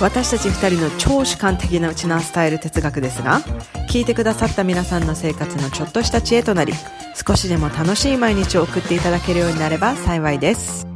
[0.00, 3.40] 私たち二人の超主観的なウチナースタイル哲学ですが
[3.88, 6.72] 聞いてくださった皆さんの生活のちょっとした知恵となり
[7.14, 10.86] 少しでも楽しい毎日を送っていただけるようになれば幸いです。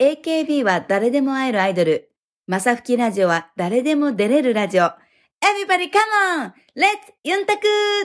[0.00, 2.10] AKB は誰でも会えるアイドル。
[2.46, 4.84] マサフキラジオは誰でも出れるラジオ。
[4.84, 6.00] Everybody come
[6.38, 6.52] on!
[6.76, 7.62] Let's ユンタク!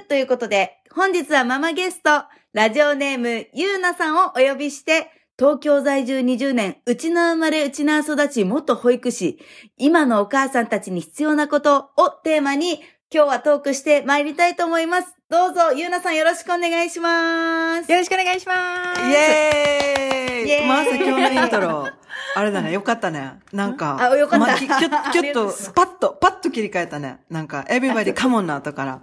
[0.07, 9.37] ということで本日はママゲストラジオネームゆうなさんをお呼びして東京在住20年、うちな生まれ、うちな育ち、元保育士、
[9.77, 12.79] 今のお母さんたちに必要なことをテーマに、
[13.13, 15.13] 今日はトークして参りたいと思います。
[15.29, 17.91] どうぞ、ゆうなさんよろしくお願いします。
[17.91, 19.01] よろしくお願いします。
[19.01, 21.89] イエーイイエーイまさ今日のイントロ、
[22.37, 23.39] あれだね、よかったね。
[23.53, 27.19] なんか、あよかったまきキュッ、キュッと、パッと、パッと切り替えたね。
[27.29, 28.99] なんか、everybody come on な後から。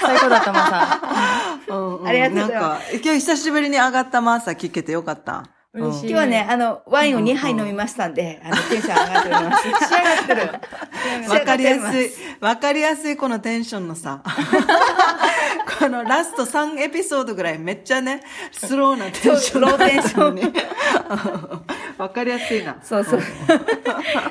[0.00, 1.00] 最高だった、まさ
[1.70, 5.53] うんうんありがとうございますなんか、今日久しぶりに上がったマーサ聞けてよかった。
[5.76, 9.62] 今日はね、あの、ワインを2杯飲みましたんで、あの、テンション上がっております。
[9.66, 10.52] 仕上がってる。
[11.28, 14.22] わかりやすいわかりやすいこのテンションのさ。
[15.80, 18.20] このラスト3エピソードぐらいめっちゃね、
[18.52, 19.60] スローなテンション。
[19.62, 20.52] ローテンションン。
[21.98, 22.76] わかりやすいな。
[22.80, 23.22] そうそう。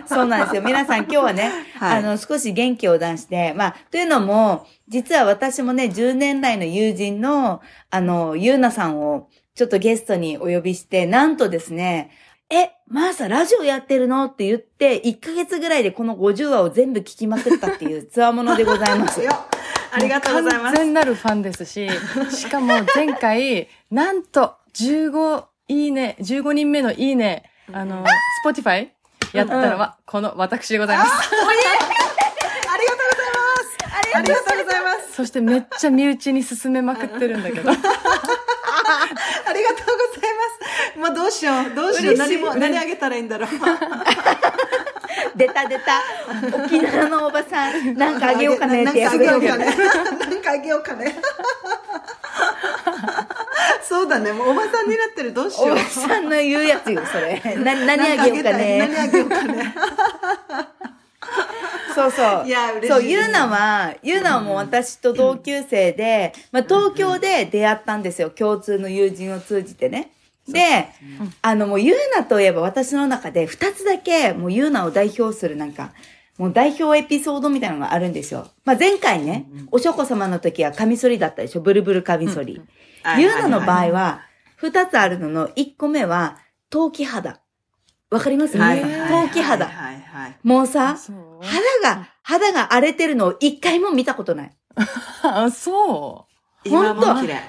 [0.05, 0.61] そうなんですよ。
[0.61, 12.11] 皆さん今日はね、はいあの、少し元気を出して、まあ、というのも、実は私もね、10年来の友人の、あの、ゆうなさんを、ちょっとゲストにお呼びして、なんとですね、
[12.49, 14.25] え、マーサラジオやってるの？
[14.25, 19.21] って言って、1ヶ月ぐらいでこの50話を全部聞きまくったっていう つわものでございます。
[19.21, 19.31] よ
[19.91, 20.75] ありがとうございます。
[20.75, 21.87] 完全なるファンですし、
[22.31, 28.03] しかも前回、なんと15いいね、15人目のいいね、あの、
[28.45, 28.89] Spotify
[29.33, 31.11] やったのは、この私でございます。
[31.11, 32.03] ありがとうご
[33.15, 34.15] ざいます。
[34.15, 35.13] ありがとうございます。
[35.13, 37.71] そしてめっちゃ身内に進めまくってるんだけど。
[39.53, 40.41] ありがとうございま
[40.95, 40.99] す。
[40.99, 43.49] まあどうしよう、どうしよう、嬉しい何も、何あげたらいいんだろう。
[45.35, 46.01] 出た出た。
[46.65, 49.65] 沖縄のおばさん、 なんかあげようかねってやつなんかあげようかね。
[49.65, 51.15] なんかあげようかね。
[53.83, 55.81] そうだね、もうおばさんになってる、どうしようおば。
[55.83, 57.39] さんの言うやつよ、それ。
[57.57, 58.79] な、何あげようかね。
[58.79, 59.75] 何あげようかね。
[61.95, 62.47] そうそう。
[62.47, 68.29] いや嬉しいそう、ゆうなは、ゆうなはもう私と同級生で、まあ東京で出会ったんですよ。
[68.29, 70.11] 共通の友人を通じてね。
[70.47, 70.89] で、
[71.41, 75.91] あのもうゆうなといえば私の中で二つだけもうゆうなを代表するなんか、
[76.37, 78.47] もう代表エピソードみたいなのがあるんですよ。
[78.65, 81.61] まあ前回ね、おしょこ様の時はカミソリだったでしょ。
[81.61, 82.61] ブルブルカミソリ。
[83.19, 84.21] ゆうなの場合は、
[84.55, 86.37] 二つあるのの、一個目は、
[86.69, 87.39] 陶器肌。
[88.09, 88.57] わかります？
[88.57, 89.65] はい皆さん陶器肌。
[89.65, 89.92] はいはい。
[90.43, 91.39] もうさ、そう？
[91.41, 94.51] 肌が、肌が荒れてるのを一回も見たことない。
[95.23, 96.27] あ、そ
[96.63, 97.41] 今ほんとも綺麗。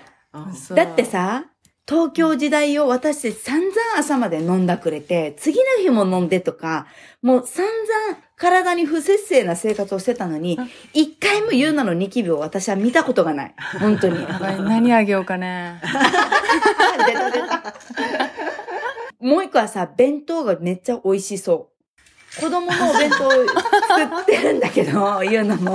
[0.74, 1.44] だって、さ、
[1.86, 6.86] 東京時代を私散々朝まで飲んだくれて、次の日も飲んでとか、
[7.22, 10.58] もう散々体に不節制な生活をしてたのに、
[10.92, 13.54] 一回もユーナのニキビを私は見たことがない。
[13.80, 14.16] 本当に。
[14.64, 15.80] 何あげようかね。
[17.06, 17.74] 出た出た。
[19.20, 21.73] もう一個はさ、弁当がめっちゃ美味しそう。
[22.40, 25.72] 子供のお弁当を作ってるんだけど、ユーナも。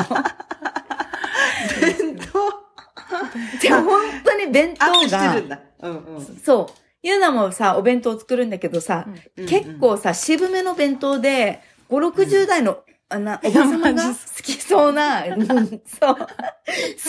[1.82, 3.60] 弁当？
[3.60, 5.60] じゃあ本当に弁当がプしてるん、だ。
[5.82, 6.26] うんうん。
[6.44, 6.74] そう。
[7.02, 16.28] ゆうなもさ、お弁当作るんだけどさ、うん結構さ、渋めの弁当で、5、60代の、あな、おば様がマジ好きそうな、う んそう、好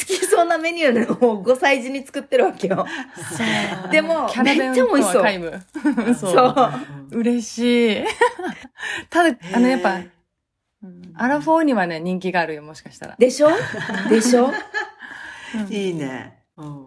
[0.07, 2.87] きそうなメニューを5歳児に作ってるわけよ。
[3.91, 5.51] でもキャラ弁めっちゃ美味しそうとは皆
[6.07, 6.15] 無。
[6.15, 7.17] そそう。
[7.17, 7.19] う。
[7.19, 8.05] 嬉しい。
[9.11, 9.99] ただ、あの、やっぱ、
[11.17, 13.17] アラフォーにはね、人気があるよ、もしかしたら。
[13.19, 13.51] でしょ？
[14.09, 14.51] でしょ？
[15.69, 16.40] いいね。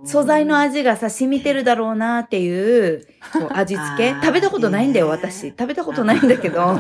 [0.06, 5.50] 素材の味がさ、染みてるだろうなっていう、こう 味付け食べたことないんだよ、私。
[5.50, 6.80] 食べたことないんだけど。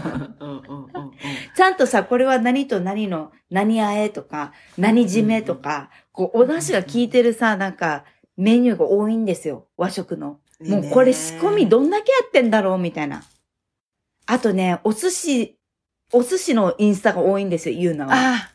[1.56, 8.06] ちゃんとさ、これは何と何の、何あえとか、何締めとか、こう、お出汁が効いてるさ、なんか、
[8.38, 9.68] メニューが多いんですよ。
[9.78, 10.40] 和食の。
[10.62, 13.24] もうこれ仕込みどんだけやってんだろうみたいな。
[14.26, 15.58] あとね、お寿司、
[16.12, 18.53] お寿司のインスタが多いんですよ、ゆうなは。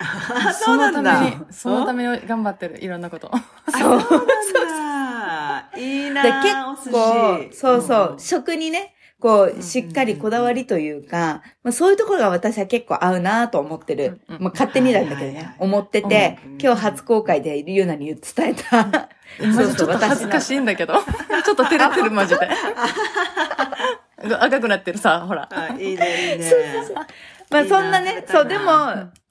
[0.00, 1.20] あああ、そうなんだ。
[1.20, 3.30] そのために、そのために頑張ってる、いろんなこと。
[3.70, 4.00] そう。
[4.00, 5.78] そうなんだ。
[5.78, 14.20] いいな結構、そうそう、ん食にね、こう、しっかりこだわりというか、まあ、そういうところが私は結構合うなと思ってる。
[14.26, 19.10] まあ、勝手になんだけどね思っててうん、今日初公開でゆうなに伝えた。
[19.38, 20.94] マジちょっと恥ずかしいんだけど。
[21.44, 22.48] ちょっと照れてる、マジで。
[24.40, 25.48] 赤くなってるさ、ほら。
[25.50, 26.50] あいいね、いいね。
[27.50, 28.72] まあそんなねそう、でも、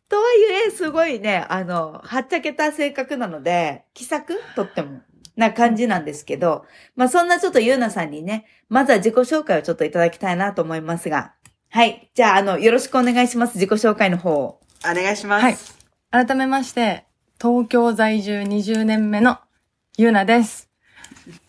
[0.09, 4.39] とはいえ、すごいね、あの、はっちゃけた性格なので、気さく？
[4.55, 5.01] とっても、
[5.35, 6.65] な感じなんですけど、
[6.95, 11.33] まあそんなちょっとゆうなさんにね、まずは自己紹介をちょっといただきたいなと思いますが、
[11.69, 12.09] はい。
[12.15, 13.55] じゃあ、あの、よろしくお願いします。
[13.59, 14.59] 自己紹介の方を。
[14.83, 15.43] お願いします。
[15.43, 15.57] はい
[16.11, 17.05] 改めまして、
[17.39, 19.37] 東京在住20年目の
[19.95, 20.68] ゆうなです。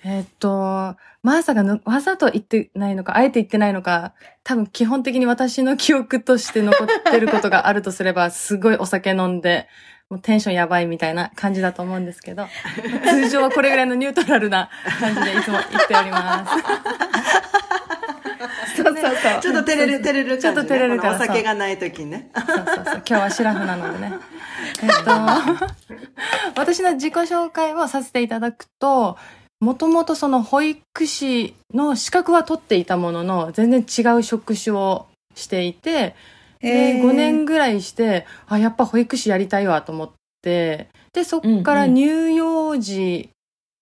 [0.04, 9.68] えーっと、まさかの、わざと言ってないのか、あえて言ってないのか、多分基本的に私の記憶として残ってることがあるとすれば、 すごいお酒飲んで、
[10.08, 12.48] もうテンションやばいみたいな感じだと思うんですけど、
[13.08, 16.52] 通常はこれぐらいのニュートラルな感じでいつも言っております。
[18.76, 19.40] そうそうそう。
[19.40, 20.38] ちょっと照れる、照れるね。
[20.38, 22.30] ちょっと照れるからお酒がない時にね。
[22.34, 22.74] そうそうそう。
[22.74, 24.14] 今日はシラフなのでね。
[24.82, 25.10] えっと、
[26.56, 29.18] 私の自己紹介をさせていただくと、
[29.60, 36.14] もともとその保育士の資格は取っていたものの、全然違う職種をしていて、
[36.60, 40.10] で、5年ぐらいして、あ、やっぱ保育士やりたいわと思っ
[40.42, 43.30] て、で、そっからうんうん乳幼児、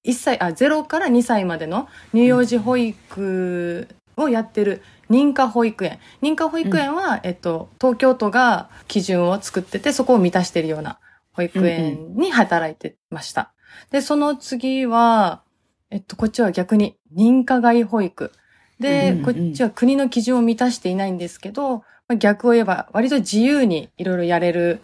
[0.05, 5.99] 1歳、あ、0から2歳までの乳幼児保育をやってる認可保育園。
[6.23, 10.99] 認可保育園は、えっと、東京都が基準を作ってて、そこを満たしているような
[11.33, 13.53] 保育園に働いてました。
[13.91, 15.43] で、その次は、
[15.90, 18.32] えっと、こっちは逆に認可外保育。
[18.81, 24.81] で、うんうんこっちは国の基準を満たしていないんですけど、まあ逆を言えば割と自由にいろいろやれる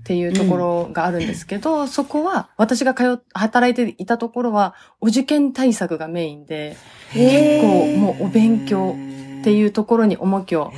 [0.00, 6.76] っていうところがあるんですけど、そこは私が通っ、働いていたところはお受験対策がメインで、
[7.12, 8.96] 結構もうお勉強
[9.40, 10.72] っていうところに重きを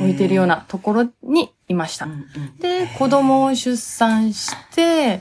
[0.00, 2.12] 置いているようなところにいましたうん。
[2.12, 5.20] うんで、子供を出産して、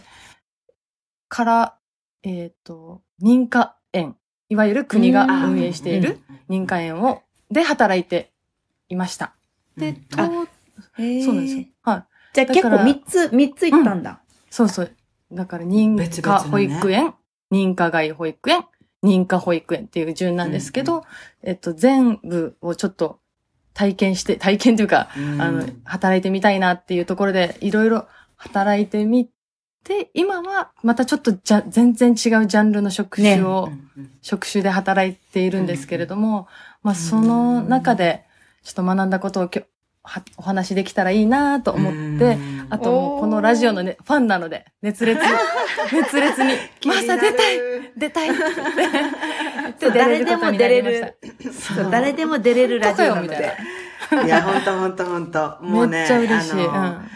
[1.30, 1.77] から、
[2.28, 4.18] えっ、と、認可園、
[4.50, 6.20] いわゆる国がうん運営している
[6.50, 8.32] 認可園を、で働いて
[8.90, 9.34] いました。
[9.78, 11.66] で、とそうなんですよ。
[11.84, 12.06] はい。
[12.34, 14.22] じゃあ結構だから3つ、三ついったんだ。
[14.50, 14.92] そうそう。
[15.32, 17.14] だから認別可保育園、
[17.52, 18.66] 認可外保育園、
[19.04, 21.04] 認可保育園っていう順なんですけど、うん
[21.44, 23.20] えっと、全部をちょっと
[23.74, 29.30] 体験して、体験というか、うんあの、働いてみたいなっていうところで、いろいろ働いてみ
[29.88, 36.48] て、今はまたちょっとじゃ、全然違うジャンルの職種を、うんうん職種で働いているんですけれども、
[36.84, 38.26] まあその中で、
[38.62, 39.64] ちょっと学んだことをきょ
[40.04, 42.68] はお話できたらいいなと思って、うん。
[42.70, 45.20] あともうこのラジオのね、ファンなので、熱烈、
[45.92, 46.54] 熱烈に、
[46.86, 47.60] マサ出たいい
[47.98, 51.18] 出たいって言って、 そう誰でも出れる。
[51.52, 53.54] そう誰でも出れるラジオなので。
[54.26, 55.58] いや、ほんとほんとほんと。
[55.62, 56.00] もうね。
[56.00, 56.54] めっちゃ嬉しい。
[56.54, 57.06] あのうん。
[57.06, 57.10] い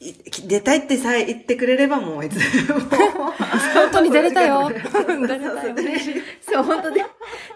[0.00, 2.80] 出たいってさえ言ってくれればもういつでも。
[2.80, 4.70] 本当に出れたよ。
[4.70, 5.42] 出れたよ。
[6.40, 7.04] そう、本当で。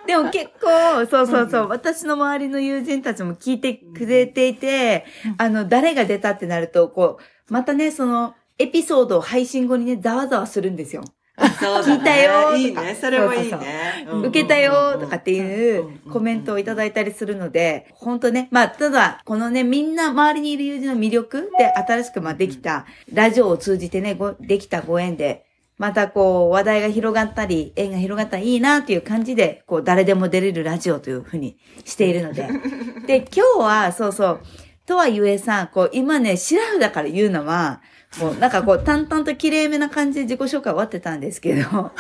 [0.06, 5.06] でも結構、そうそうそう、私の周りの友人たちも聞いてくれていて、
[5.38, 11.02] あの、誰が出たってなると、こう、またね、その、エピソードを配信後にね、ざわざわするんですよ。
[11.36, 12.56] 聞いたよーとか。
[12.56, 12.98] いいね。
[13.00, 14.06] それもいいね。
[14.25, 25.44] 受けたよとかっていうコメントをいただいたりするので、本当ね、まあ、ただ、このね、みんな周りにいる友人の魅力で新しくまあできた、ラジオを通じてね、ごできたご縁で、
[25.76, 32.48] またこう、話題が広がったり、縁が広がったらいいなという感じで、こう、誰でも出れるラジオというふうにしているので。
[33.08, 34.41] で、今日は、そうそう、
[34.86, 37.81] とはゆえさ、こう、今ね、シラフだから言うのは、
[38.19, 41.93] もうなんかこう、淡々と綺麗めな感じで自己紹介終わってたんですけど、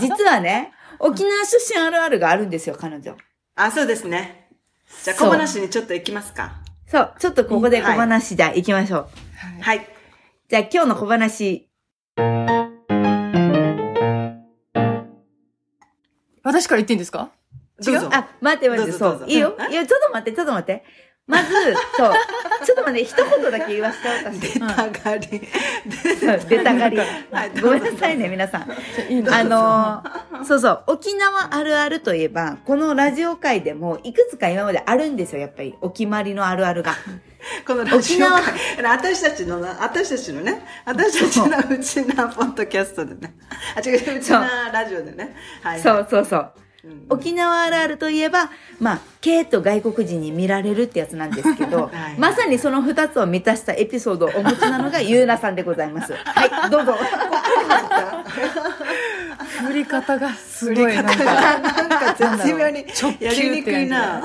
[0.00, 3.16] 実はね、沖縄出身あるあるがあるんですよ、彼女。
[3.54, 4.48] あ、そうですね。
[5.04, 6.60] じゃあ、小話にちょっと行きますか。
[6.86, 9.62] そう、ちょっとここで小話じゃあ行きましょう。
[9.62, 9.86] はい。
[10.48, 11.68] じゃあ今日の小話。
[16.44, 17.30] 私から言っていいんですか？
[17.78, 18.10] どうぞ。
[18.12, 19.24] あ、待って待って、そう。
[19.26, 19.56] いいよ。
[19.70, 20.84] いや、ちょっと待って、ちょっと待って。
[21.26, 21.50] まず、
[21.96, 22.12] そう。
[22.64, 24.40] ちょっと待って、一言だけ言わせて、私。
[24.40, 25.40] 出たがり。
[26.48, 27.60] 出たがりはい。
[27.60, 28.62] ごめんなさいね、皆さん。
[28.62, 35.74] あのーそうそう、沖縄あるあるといえば、このラジオ界でもいくつか今まであるんですよ、やっぱり。
[35.80, 36.96] お決まりのあるあるが。
[37.66, 38.26] このラジオ
[38.82, 43.34] 私たちのな、私たちのね、私たちのうちなポッドキャストでね。
[43.76, 45.34] あ、違う、うちなラジオでね。
[45.62, 45.80] はい。
[45.80, 46.52] そうそうそう。
[46.84, 56.12] うん沖縄あるあるといえば、まあ、K と外国人に見られるってやつなんですけど、 はいまさにその二つを満たしたエピソードをお持ちなのがゆうなさんでございます。
[56.12, 56.96] はい、どうぞ。
[59.66, 61.24] 振り方がす振ごいなんか。
[61.24, 64.22] なんか絶妙に直球やりにくいな。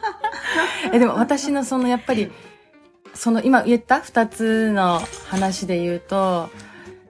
[0.92, 2.32] え、でも私のそのやっぱり、
[3.14, 6.48] その今言った二つの話で言うと、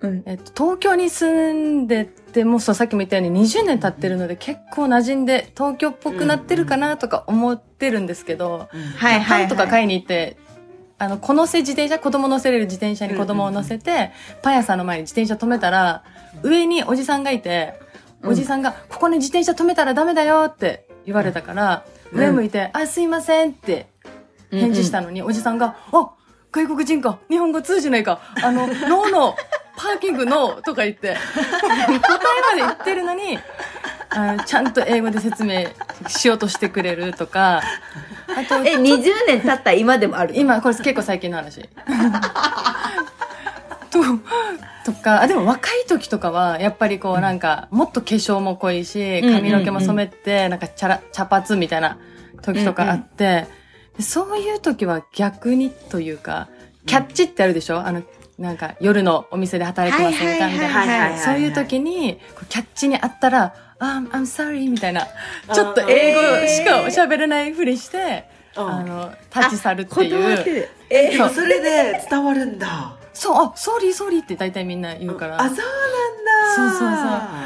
[0.05, 0.23] うん。
[0.27, 9.41] えっと、東京に住んでても、そう、さっきも言ったように20年経ってるので結構馴染んで東京っぽくなってるかなとか思ってるんですけど、はいはい、はい。
[9.43, 10.37] パンとか買いに行って、
[10.99, 16.05] あの、このせ自転車、子供乗せれる自転車に子供を乗せて、パン屋さんの前に自転車止めたら、
[16.43, 17.75] 上におじさんがいて、
[18.23, 23.89] うんおじさんが、ここに自転車止めたらダメだよって言われたから、うん上向いて、あ、すいませんって
[24.51, 25.09] 返事したの。
[25.09, 26.13] のに、おじさんが、あ、
[26.53, 33.39] 外国人か、日本語通じないか、あの、ノーノー、パーキングノーとか言って、答えまで言ってるのに、
[34.11, 35.67] あのちゃんと英語で説明
[36.09, 37.61] しようとしてくれるとか、
[38.29, 41.69] あと、え、20年経った今でもある今、これ結構最近の話。
[43.91, 44.01] と、
[44.85, 51.99] とか、あ、でも若い時とかは、やっぱりこうなんか、もっと化粧も濃いし、うん髪の毛も染めて、なんか茶ら茶髪みたいな
[52.43, 53.47] 時とかあって、
[53.97, 56.49] でそういう時は逆にというか、
[56.87, 57.81] キャッチってあるでしょ？
[57.81, 58.03] あの、
[58.39, 61.19] なんか夜のお店で働いてませんかみたいな。
[61.19, 65.07] そういう時に、キャッチにあったら、あ、I'm sorry みたいな、
[65.53, 68.25] ちょっと英語しか喋れないふりして、
[68.57, 70.69] うんあの、立ち去るっていう。
[70.91, 72.97] えでもそれで伝わるんだ。
[73.13, 75.41] そう、あ、ソーリーソーリーって大体みんな言うから。
[75.41, 76.73] あ、そうなんだ。
[76.79, 76.97] そうそう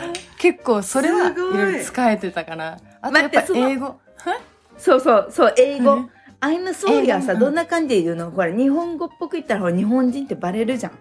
[0.04, 0.12] そう。
[0.38, 2.78] 結構それはいろいろ使えてたかな。
[3.02, 4.00] あとやっぱ英語。
[4.78, 6.08] そうそう、そう、英語
[6.42, 6.50] うん。
[6.50, 8.30] I'm sorry はさ、どんな感じで言うの？
[8.30, 10.98] ほら、日本語っぽく言ったら、ほら、日本人ってバレるじゃん。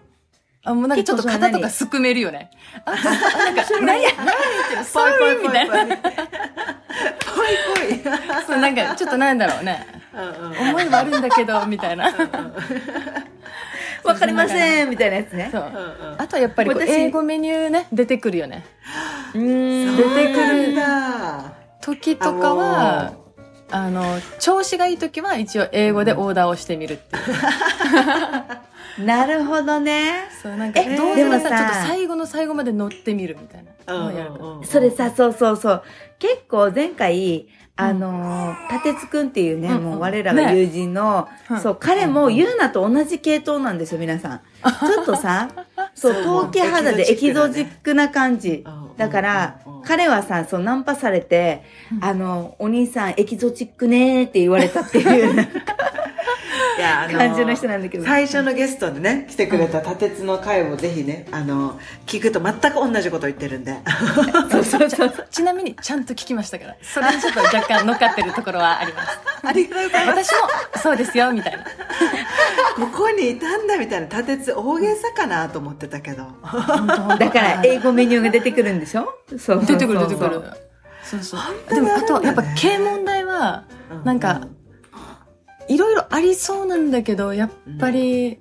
[0.63, 2.51] あ、もうなんかちょっと肩とかすくめるよね。
[2.85, 4.01] あ、あなんか、何？
[4.01, 4.83] や、何言ってる？
[4.83, 5.75] ソーリーみたいな。
[5.75, 7.99] ぽいぽい。
[8.45, 9.85] そう、なんかちょっとなんだろうね。
[10.59, 12.11] 思いはあるんだけど、みたいな。
[14.03, 15.49] わかりませんみたいなやつね。
[15.51, 15.63] そう。
[16.17, 18.65] あとはやっぱり英語メニューね、出てくるよね。
[19.35, 19.97] うーん。
[19.97, 20.75] 出てくる
[21.81, 23.13] 時とかは、
[23.69, 24.03] あの、
[24.39, 27.23] 調子がいい時は一応英語でオーダーをしてみるっていう。
[29.05, 30.29] なるほどね。
[30.41, 33.71] そう、なんか、えどうせだったらちょっとでもさ最後の最後まで乗ってみるみたいな
[34.65, 35.83] それさ、そうそうそう。
[36.19, 37.47] 結構前回、
[37.79, 44.39] あのー、立津くんっていうね、うんうんもう我らが友人の、ねそう、彼もユーナと同じ系統なんですよ、皆さん。
[44.39, 45.49] ちょっとさ、
[45.93, 48.65] そう、陶器肌でエエキキゾチックな感じ。
[48.97, 52.03] だからうん、彼はさ、そう、ナンパされてう、ん。
[52.03, 55.41] あの、お兄さんエキゾチックねーって言われたっていう。
[55.41, 55.45] い
[56.87, 58.03] やあの感じの人なんだけど。
[58.05, 63.77] 最初のゲストでね来てくれた立つの回をぜひねあの聞くと全く同じこと言ってるんで
[64.51, 65.13] そうそうそう。
[65.29, 66.75] ちなみにちゃんと聞きましたから。
[66.81, 69.19] それにちょっと若干乗っかってるところはあります。
[69.43, 70.41] ありがとうございます私
[70.75, 71.59] もそうですよ、みたいな。
[72.75, 76.27] ここにいたんだみたいな立つ大げさかなと思ってたけど
[77.17, 79.09] だから、英語メニューが出てくるんでしょ？
[79.29, 80.41] そうそうそう出てくる出てくる。
[81.03, 81.73] そうそう。
[81.73, 83.63] でも、あと、やっぱ、系問題は、
[84.03, 84.41] なんか、
[85.67, 88.39] いろいろありそうなんだけど、やっぱり、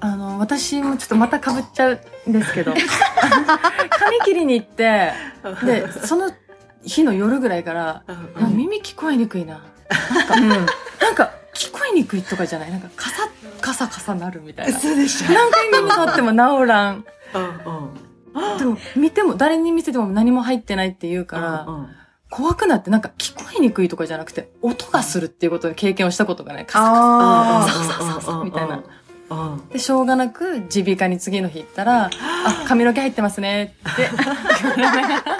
[0.00, 2.74] あの、私もちょっとまた被っちゃうんですけど、
[3.90, 5.12] 髪切りに行って、
[5.64, 6.30] で、その
[6.84, 9.60] 日の夜ぐらいから、うんなんか耳聞こえにくいな。
[10.36, 10.48] うん。
[10.48, 10.66] なん
[11.14, 12.70] か、聞こえにくいとかじゃない？
[12.70, 14.76] なんか、カサッ、カサカサなるみたいな。
[14.78, 16.36] 嘘でしょ何回耳触っても治
[16.68, 17.04] らん。
[17.34, 21.88] うんうんでも、見ても、誰に見せても何も入ってないって言うから、うんうん
[22.34, 26.66] 怖くなって、なんか聞こえにくいとかじゃなくて、音がするっていうことで経験をしたことがない。
[26.66, 26.90] カサカ
[27.60, 28.82] あサカサカサみたいな。
[29.30, 32.10] うんで、しょうがなく、耳鼻科に次の日行ったら、あ、
[32.66, 34.08] 髪の毛入ってますねって。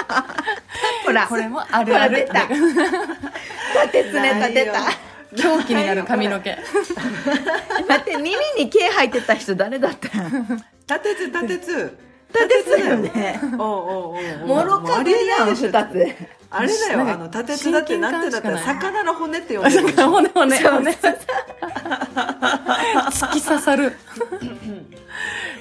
[0.08, 0.24] あ。
[1.04, 2.28] ほら、これもあるある。
[2.28, 4.80] ほら出立てつね、立てた。
[5.42, 6.56] 狂気になる髪の毛。
[7.88, 10.08] 待って、耳に毛入ってた人誰だった？
[10.30, 10.46] の
[10.86, 11.98] 立つ立つ
[12.32, 13.40] 立てつだよね。
[13.54, 15.68] おうおうおうおうもろかぶりやん、二つ。
[16.56, 20.90] あれだよあの立つだってなんてだったら魚の骨って呼んでる骨骨そう骨。
[23.10, 23.92] 突き刺さる。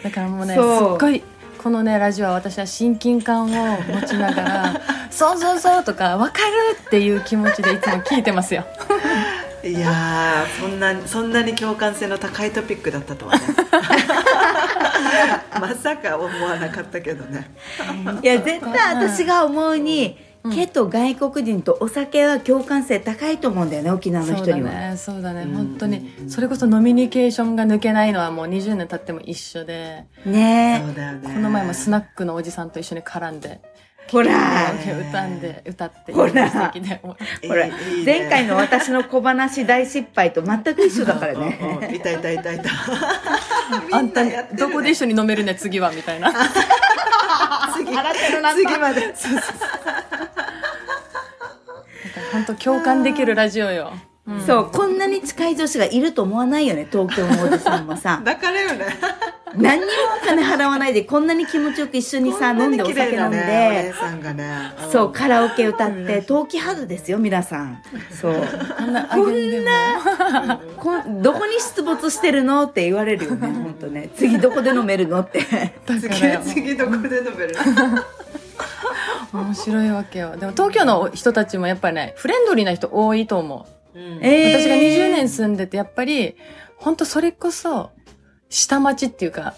[0.03, 0.63] だからもうね、すっ
[0.99, 1.23] ごい、
[1.57, 8.65] このね、ラジオは私は親近感を持ちながら、 そうそうそうとか、わかるっていう気持ちでいつも聞いてますよ。
[9.63, 13.41] いやーそんなそんなに共感性の高いトピックだったとはね
[15.57, 17.49] まさか思わなかったけどね
[18.21, 20.17] いや、絶対私が思うに、
[20.49, 24.71] 毛と外国人とお酒は共感性高いと思うんだよね、沖縄のそう人には。
[24.71, 26.11] だね、そうだね、うん本当に。
[26.27, 33.61] それこそノミニケーションが抜けないのはもう20年経っても一緒で、ねそうだよねこの前もスナックのおじさんと一緒に絡んで、
[34.11, 34.71] ほら
[35.09, 37.01] 歌んで、歌って、ほら素敵で。
[37.01, 37.15] ほ
[37.55, 37.67] ら、
[38.05, 41.89] 前回の私の小話大失敗と全く一緒だからね。
[41.95, 42.69] いたいたいたいた。
[43.91, 44.21] あんた
[44.53, 46.31] どこで一緒に飲めるね、次は、みたいな。
[47.75, 49.13] 次洗ってるな次まで。
[52.33, 53.93] 本当共感できるラジオよ。
[53.95, 54.13] うん
[54.45, 58.21] そう、こんなに近い女子がいると思わないよね、東京のおじさんもさ。
[58.23, 58.85] だからよね。
[59.55, 59.91] 何にも
[60.23, 64.45] お金払わないで、こんなに気持ちよく一緒にさ、飲んでお酒飲んで、さんがね。
[64.45, 67.83] んそう、カラオケ歌って、陶器肌ですよ、皆さん。
[68.09, 68.33] そう。
[68.33, 68.83] こ
[69.27, 70.59] んな。
[70.77, 74.09] こんどこに出没してるのって言われるよね、本当ね。
[74.15, 75.39] 次どこで飲めるのって。
[75.85, 76.09] だ 次
[76.51, 77.55] 次どこで飲める
[79.33, 80.37] 面白いわけよ。
[80.37, 83.99] でも東京の人たちもやっぱりね、フレンドリーな人多いと思う。
[83.99, 86.35] うんえー私が20年住んでて、やっぱり、
[86.77, 87.91] 本当それこそ、
[88.49, 89.55] 下町っていうか、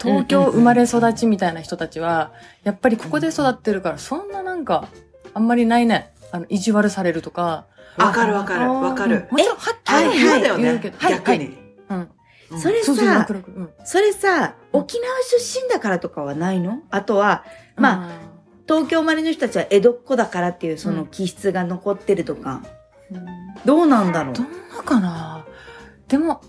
[0.00, 2.32] 東京生まれ育ちみたいな人たちは、
[2.64, 4.88] やっぱりここで育ってるから、そんななんか、
[5.34, 6.12] あんまりないね。
[6.32, 7.66] あの、意地悪されるとか。
[7.96, 9.26] わかるわかるわかる。
[9.30, 10.98] もちろん、はっきりはいはい言うけど。。
[10.98, 11.20] はい、はい。
[11.20, 11.58] 逆に。
[11.88, 11.98] うん。
[12.50, 13.26] うんそれさ。
[13.84, 16.78] それさ、沖縄出身だからとかはないの？
[16.90, 17.44] あとは、
[17.76, 18.08] まあ、
[18.68, 22.62] 東京生まれの人たちは江戸っ子だからっていうその気質が残ってるとか、
[23.10, 23.26] うん。
[23.64, 24.34] どうなんだろう？
[24.34, 24.46] どん
[24.76, 25.46] なかな？
[26.08, 26.42] でも、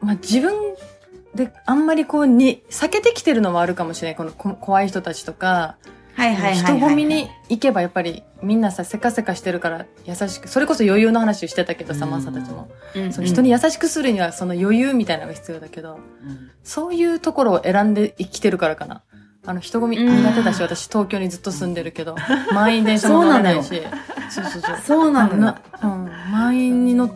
[0.00, 0.54] まあ、自分
[1.34, 4.16] であんまりこうに、避けてきてるのもあるかもしれない。
[4.16, 5.76] このこ怖い人たちとか、
[6.14, 12.70] はいはいはいはい、人混みに行けばやっぱりみんなさ、せかせかしてるから優しく、それこそ余裕の話をしてたけどさ、うんマサたちも。
[12.94, 16.50] うん、その人に優しくするにはその余裕みたいなのが必要だけど、うん。
[16.62, 19.02] そういうところを選んで生きてるからかな。
[19.46, 22.16] あの、人混み苦手だし、私東京にずっと住んでるけど、
[22.52, 23.82] 満員電車も乗れないし。
[24.30, 24.76] そうそうそう。
[24.84, 25.10] そう。
[25.12, 25.40] なのよ。
[25.40, 27.12] な、うん、満員に乗っ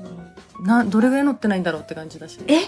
[0.60, 2.38] な、どれぐらい乗ってないんだろうって感じだし。
[2.48, 2.62] え？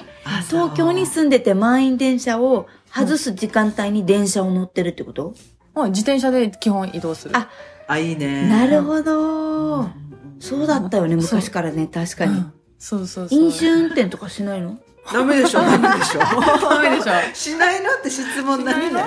[0.48, 5.34] 東京に住んでて満員電車を外す時間帯に電車を乗ってるってこと、
[5.74, 7.36] もう自転車で基本移動する。
[7.36, 7.48] あ
[7.88, 8.48] あ、いいね。
[8.48, 9.92] なるほど、うん
[10.38, 12.32] そうだったよね、昔からね、確かに。
[12.32, 12.52] うん。
[12.78, 13.38] そうそうそう。
[13.38, 14.78] 飲酒運転とかしないの？
[15.12, 16.20] ダメでしょ、ダメでしょ。
[16.20, 17.12] ダメでしょ。
[17.34, 19.02] しないのって質問何ね。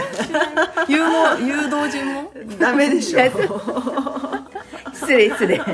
[0.88, 2.32] 誘も、誘導順も？
[2.60, 3.20] ダメでしょ。
[4.94, 5.56] 失礼失礼。
[5.58, 5.66] よ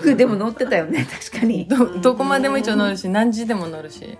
[0.00, 1.66] くでも乗ってたよね、確かに。
[1.66, 4.18] ど、どこまでも一応乗るし、何時でも乗るし。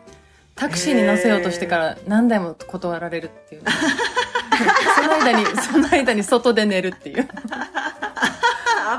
[0.54, 3.62] タクシーに乗せようとしてから何台も断られるっていう。
[4.96, 7.26] その間に、その間に外で寝るっていう。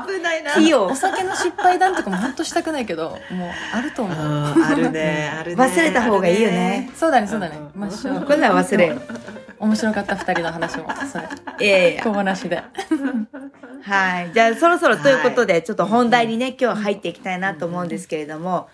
[0.06, 0.52] 危ないな。
[0.52, 4.16] 費用お酒の失敗談とかも本当したくないけど、もうあると思う。
[4.16, 5.62] うんあるね、あるね。
[5.62, 7.56] 忘れた方がいいよねそうだね、そうだね。
[7.56, 9.00] うんまあ、しょうこれは忘れよ。
[9.58, 11.28] 面白かった二人の話も、それ。
[11.66, 12.62] いやいや小話で。
[13.82, 14.30] はい。
[14.32, 18.68] じゃあ、そろそろということで、ちょっと本題にね、今日入っていきたいなと思うんですけれども、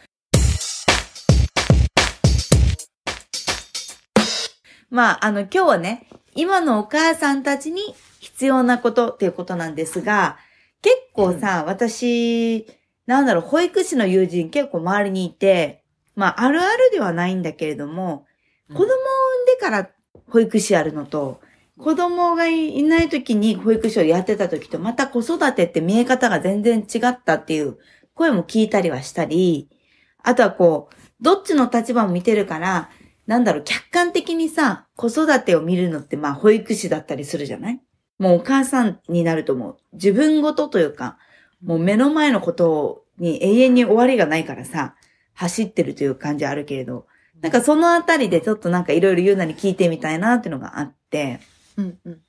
[4.90, 10.38] まあ、あの、今日はね、今のお母さんたちに必要なことっていうことなんですが、
[10.82, 12.66] 結構さ、私、
[13.06, 18.26] なんだろう、保育士の友人結構周りにいて、まあ、あるあるではないんだけれども、
[18.68, 18.92] 子供を産
[19.42, 19.90] んでから
[20.28, 21.40] 保育士やるのと、
[21.78, 27.78] 子供がいない時に保育士をやってた時と、また子育てって見え方が全然違ったっていう
[28.14, 29.70] 声も聞いたりはしたり、
[30.22, 32.90] あとはこう、どっちの立場も見てるから、
[33.26, 37.80] なんだろう、客観的にさ、子育てを見るのってまあ保育士だったりするじゃない
[38.20, 41.16] もうお母さんになるともう自分ごとというか、
[41.64, 44.94] もう目の前のことに永遠に終わりがないからさ、
[45.32, 47.06] 走ってるという感じあるけれど、
[47.40, 51.40] なんかそのあたりでちょっとなんかいろいろユーナに聞いてみたいなっていうのがあって、
[51.78, 52.20] うんうん。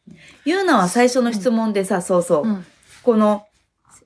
[0.45, 2.65] ユーナは最初の質問でさ、そうそう、うん。
[3.03, 3.45] この、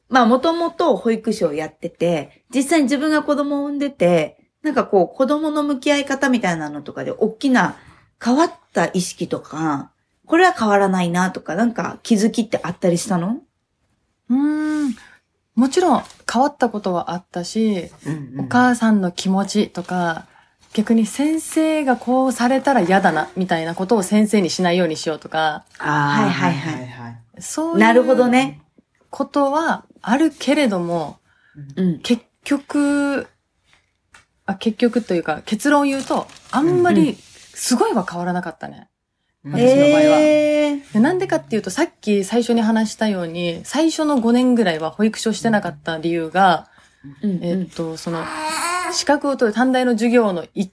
[0.09, 7.77] まあもともと保育士をやってて、実際に自分が子供を産んでて、なんかこう子供の向き合い方みたいなのとかで大きな
[8.23, 9.91] 変わった意識とか、
[10.25, 13.41] これは変わらないなとか、なんか気づきってあったりしたの？
[14.29, 14.95] うーん。
[15.55, 20.27] もちろん変わったことはあったし、うんうんお母さんの気持ちとか、
[20.73, 27.41] 逆に先生がこうされたら嫌だな、みたいなことを先生にしないようにしようとか、あーはいはいはいはい。
[27.41, 28.61] そうなるほどいうね。
[29.09, 31.19] ことはあるけれども、
[31.77, 31.99] うん。
[31.99, 33.27] 結局、
[34.45, 38.89] あ、結局というか結論を言うと、あんまりすごいは変わらなかったね。
[39.45, 39.51] うん。
[39.53, 40.19] 私の場合は。
[40.19, 46.67] えー、でなんでかっていうと、さっき最初に話したように、最初の5年ぐらいは保育所してなかった理由が、
[47.21, 47.39] うん。
[47.43, 48.23] えっと、その、
[48.91, 50.69] 資格を取る短大の授業のい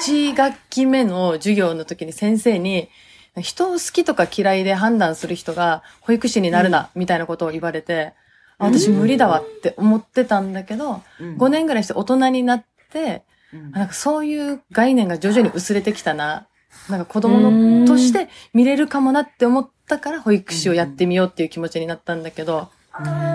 [0.00, 2.88] 1学期目の授業の時に先生に、
[3.40, 8.12] 人を好きとか嫌いで判断する人が保育士になるな、みたいなことを言われて、
[8.58, 11.36] あ私無理だわって思ってたんだけど、うん。
[11.36, 13.70] 5年ぐらいして大人になって、うん。
[13.74, 16.46] あなんかそういう概念が徐々に薄れてきたな。
[16.88, 22.70] なんか子供うんのとして見れるかもなって思っったから保育士をやってみようっていう気持ちになったんだけど、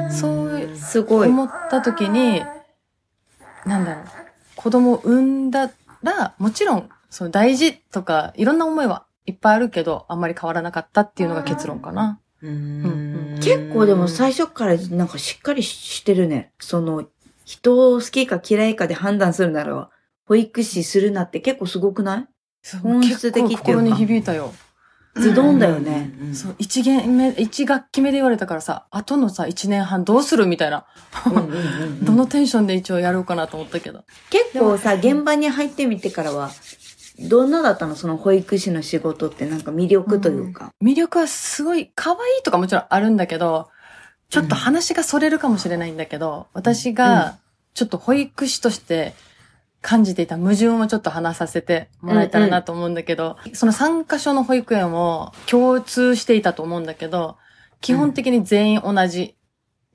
[0.10, 1.28] そうすごい。
[1.28, 2.41] 思った時に、
[3.67, 4.06] なんだろう、
[4.56, 5.69] 子供を産んだ
[6.02, 12.19] ら、もちろん、その大事とか、いろんな思いはいっぱいあるけど、あんまり変わらなかったっていうのが結論かな。
[12.41, 16.52] うん結構でも最初からなんかしっかりしてるね。
[16.60, 17.06] その、
[17.45, 19.89] 人を好きか嫌いかで判断するなら、
[20.25, 22.28] 保育士するなって結構すごくない？
[22.81, 24.53] 本質的っていうか結構心に響いたよ。
[25.15, 26.11] ズドンだよね。
[26.33, 30.85] そう、一限目、一学期目で言われたからさ、後のさ、一年半どうするみたいな。
[31.25, 34.03] うんうんうんうん どのテンションで一応やろうかなと思ったけど。
[34.29, 36.51] 結構さ、現場に入ってみてからは、
[37.19, 37.95] どんなだったの？
[37.95, 40.71] その保育士の仕事ってなんか魅力というか。
[40.81, 43.69] 魅力はすごい可愛いとかもちろんあるんだけど、
[44.29, 47.37] ちょっと話がそれるかもしれないんだけど、私が
[47.73, 49.15] ちょっと保育士として
[49.81, 57.37] 感じていた矛盾をちょっと話させてもらえたらなと思うんだけど、その3カ所の保育園も共通していたと思うんだけど、
[57.81, 59.35] 基本的に全員同じ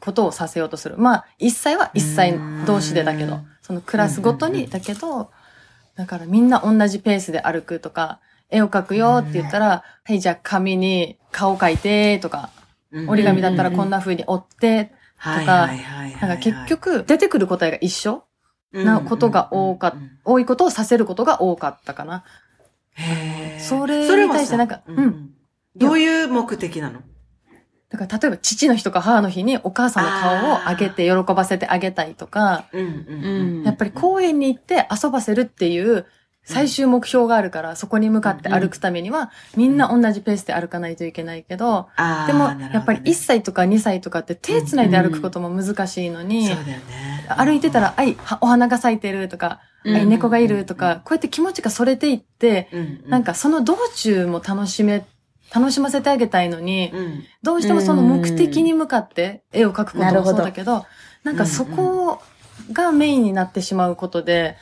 [0.01, 0.97] ことをさせようとする。
[0.97, 5.31] まあ、1歳は1歳同士でだけどうん、そのクラスごとにだけど、
[5.97, 8.21] だからみんな同じペースで歩くとか、
[8.51, 12.51] 絵を描くよって言ったら、はい、じゃあ紙に顔描いてとか、
[13.09, 15.69] 折り紙だったらこんな風に折って、はいとか
[16.21, 18.25] なんか結局出てくる答えが一緒
[18.75, 22.25] なことが多かっ多いことをさせることが多かったかな。
[22.95, 23.61] へー。
[23.61, 25.31] それに対してなんかうん
[25.77, 27.01] どういう目的なの？
[27.91, 33.63] だから例えば父の日とか母の日にお母さんの顔をあげて喜ばせてあげたいとか、うんうん。
[33.65, 36.07] やっぱり公園に行って遊ばせるっていう
[36.45, 41.89] 最終目標があるから、そこに向かって歩くためには、みんな同じペースで歩かないといけないけど、
[42.27, 46.51] でも、やっぱり1歳とか2歳とかって手繋いで歩くことも難しいのに。
[47.29, 55.07] 歩いてたら、あい、はお花が咲いてるとか、猫がいるとか、こうやって気持ちがそれていって、うん、なんかその道中も楽しめ、
[55.55, 60.85] 楽しませてあげたいのに、うん、どうしてもその目的に向かって絵を描くこともそうだけど、
[61.23, 62.23] なんかそこ
[62.73, 64.57] がメインになってしまうことで、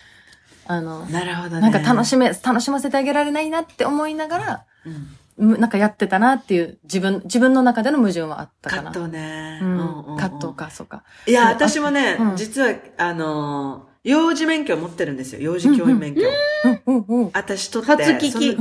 [0.66, 1.60] あの、なるほどね。
[1.60, 5.06] なんか楽しめ、楽しませてあげられないなって思いながら、うん
[5.38, 8.82] むなんかやってたなっていう自分、自分の中での矛盾はあったかな。
[8.92, 9.60] 葛藤ね。
[9.62, 11.04] ううんうんうんん、葛藤か、そうか。
[11.26, 15.40] いや、私もねう、ん実は、あのー、幼児免許持ってるんですよ。
[15.40, 16.20] 幼児教員免許。
[16.86, 17.30] うん、うん、うん。
[17.32, 17.88] 私とって。
[17.90, 18.02] 初
[18.38, 18.56] 聞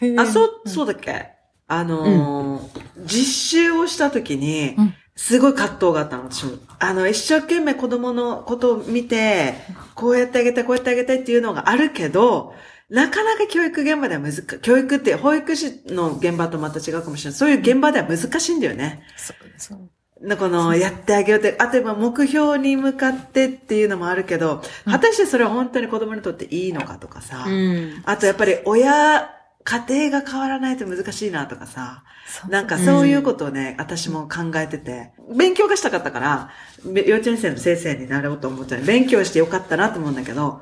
[0.00, 1.28] きあ、そう、そうだっけ？
[1.68, 6.52] あのー実習をした時にうん、すごい葛藤があったの、私も。
[6.78, 9.54] あの、一生懸命子供のことを見て、
[9.94, 12.54] こうやってあげたい、こうやってあげたいっていうのがあるけど、
[12.90, 14.42] なかなか教育現場では難しい。
[14.60, 17.38] 教育って保育士の現場とまた違うかもしれない。
[17.38, 19.02] そういう現場では難しいんだよね。
[19.16, 28.02] そうそうなこの、やってあげようって、あとは目標に向かってっていうのもあるけど、果たしてそれは本当に子供にとっていいのかとかさ、うん。
[28.04, 29.33] あとやっぱり親、
[29.64, 32.04] 家庭が変わらないと難しいなとかさ、
[32.48, 36.50] なんかそういうことをね、私も考えてて、勉強がしたかったから、
[36.84, 40.60] べ幼稚園生の先生になろうと思ったら、勉強してよかったなと思うんだけど、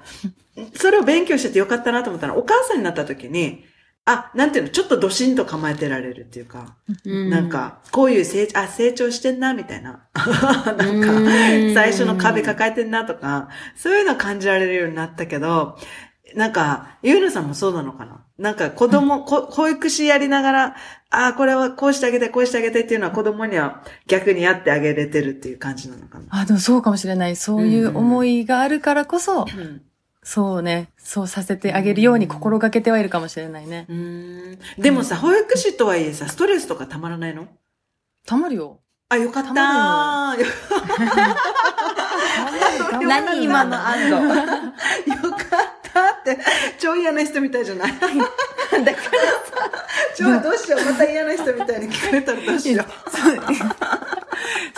[0.74, 3.64] それを勉強しててよかったなと思ったら、お母さんになった時に、
[4.04, 10.08] あ、なんていうの、ちょっとドシンと構えてられるっていうか、なんか、こういう成長、あ、成長してんな、みたいな。
[10.14, 15.78] なんかうん、最初の壁抱えてんなとか、そういうの感じられるようになったけど、
[16.34, 18.24] なんか、ゆうなさんもそうなのかな？
[18.38, 20.76] なんか子供、こ保育士やりながら、
[21.10, 26.24] ああ、これはこうしてあげたい、こうしてあげたいっていうのは子供には逆にやってあげれてるっていう感じなのかな？
[26.30, 27.36] あ、でもそうかもしれない。
[27.36, 29.82] そういう思いがあるからこそ、うん。
[30.24, 33.86] そうね、そうさせてあげるように心がけてはいるかもしれないね。
[33.88, 34.58] うーん。
[34.78, 37.48] でもさ、保育士とはいえさ、ストレスとかたまらないの？
[38.24, 38.78] たまるよ。
[39.08, 40.36] あ、よかったた
[43.02, 44.16] 何今の安堵。
[44.16, 45.41] よか
[46.00, 46.38] ったって、
[46.78, 48.98] 超嫌な人みたいじゃないだからさ、
[50.16, 52.87] 超どうしよう、また嫌な人みたいに聞かれたらどうしよう。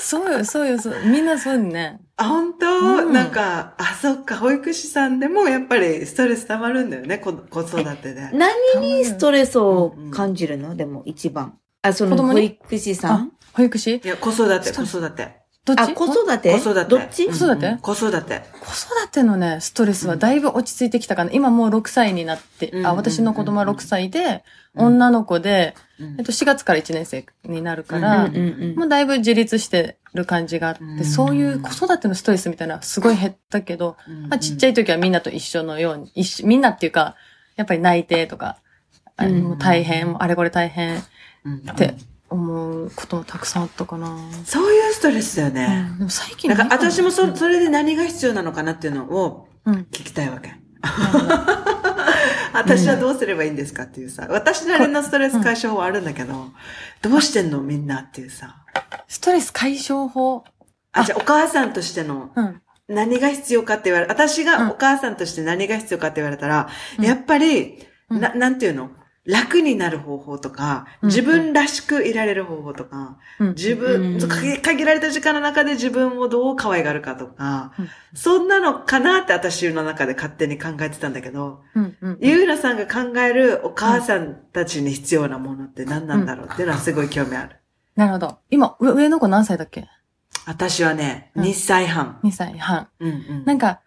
[0.01, 0.95] そうよ、そうよ、そう。
[1.07, 2.01] みんなそうね。
[2.17, 8.31] あ、本当、うんなんか、あ、そっか、保育士さんでもやっぱりストレス溜まるんだよね、子育てで。
[8.33, 11.59] 何にストレスを感じるのでも一番。
[11.83, 15.44] あ、その保育士さん保育士いや、子育て、子育て。
[15.67, 15.95] あ、どっち？
[15.95, 16.53] 子育て？
[16.53, 16.85] 子育て。
[16.91, 17.27] どっち？
[17.27, 17.79] 子育てうん。
[17.79, 18.43] 子育て？
[18.61, 19.23] 子育て。
[19.23, 21.31] のね、ストレスはだいぶ落ち着いてきたかな。
[21.33, 24.87] 今もう6歳になって、うんあ、私の子供は6歳で、うん。
[24.87, 26.17] 女の子で、うん。
[26.19, 28.77] えっと、4月から1年生になるかうんら、うんうん。
[28.77, 31.05] もうだいぶ自立してる感じがあって、うん。
[31.05, 33.97] そういう子育てのストレスみたいなのはすごい減ったけど、
[34.29, 34.71] まあ、ちっちゃい。
[34.73, 37.15] い時はみんなと一緒のように、一緒みんなっていうか、
[37.57, 38.59] やっぱり泣いてとか、
[39.17, 41.03] あうんもう大変、あれこれ大変っ
[41.45, 41.61] うん。
[41.77, 41.95] て
[42.31, 44.17] 思うこともたくさんあったかな。
[44.45, 45.83] そういうストレスだようね。
[45.83, 49.75] ん、でも最近なんか私もそ、それで何が必要なのかなっていうのをうん。
[49.75, 50.55] 聞きたいわけ。
[52.53, 56.51] 私はどうすればいいんですかっていうさ、私なりのストレス解消法あるんだけど、
[57.03, 58.57] どうしてんのみんなっていうさ。
[59.09, 60.45] ストレス解消法？
[60.93, 62.61] あ、じゃあお母さんとしてのうん。
[62.87, 66.69] 何が必要かって言われ、私うんがお母さんとして何が必要かって言われたら、
[67.01, 67.79] やっぱり、
[68.11, 68.91] うんな、なんていうの？
[69.27, 73.49] 楽になる方法とか、うん自分らしくいられる方法とか、うん。
[73.55, 81.97] 自分、うん限限られた時間の中で自分をどう可愛がるかとか、うんそんなのかなって私の中で勝手に考えてたんだけど、うん。
[82.01, 82.19] うん。
[82.21, 87.57] ゆうなさんが考えるお母さんたちに必要なものって何なんだろうっていうのはすごい興味ある。
[87.97, 88.39] なるほど。
[88.51, 89.89] 今、上上の子何歳だっけ？
[90.47, 92.21] 私はね、うん2歳半。
[92.23, 92.89] ?2 歳半。
[93.01, 93.45] うんうん。
[93.47, 93.81] なんか、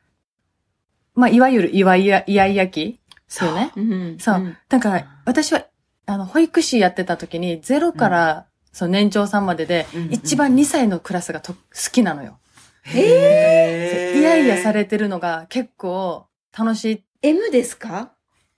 [1.14, 3.72] まあ、いわゆるいわいや、いやいや期そうよね。
[3.76, 4.40] うんそう。
[4.40, 5.66] んだから、私は、
[6.06, 11.60] あの、保育士やってた時に、ゼロから、その年長さんまでで、一番2歳のクラスがと好
[11.92, 12.40] きなのよ。
[12.84, 17.04] へーイヤイヤされてるのが結構楽しい。
[17.22, 18.12] M ですか？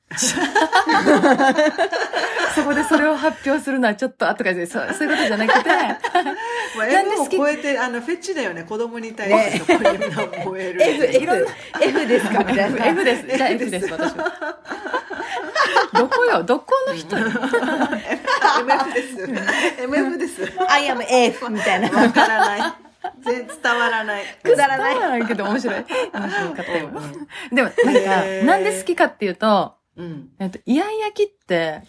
[2.56, 5.70] そこでそれを発表するのはちょっと後からで、そうそういうことじゃなくて、
[6.76, 8.64] まあ、なんで M を超えて、あの、フェチだよね。
[8.64, 10.82] 子供に対してそこにみんな燃える。
[10.84, 11.48] F、F、
[11.82, 12.86] F ですかみたいな。
[12.88, 13.38] F です。
[13.38, 14.58] じゃあ F です、私は。
[15.94, 17.18] どこよどこの人？
[17.18, 19.18] よ MF です。
[19.84, 20.52] MF です。
[20.68, 21.90] I am F みたいな。
[21.90, 22.74] わからない。
[23.24, 24.24] 全然伝わらない。
[24.44, 25.86] くだらない伝わらないけど面白い。
[26.14, 26.90] 面白かったよ。
[27.52, 29.79] うでも、なんかなんで好きかっていうと、ん。
[30.00, 30.30] うん。
[30.40, 31.84] えっと、イヤイヤ期って、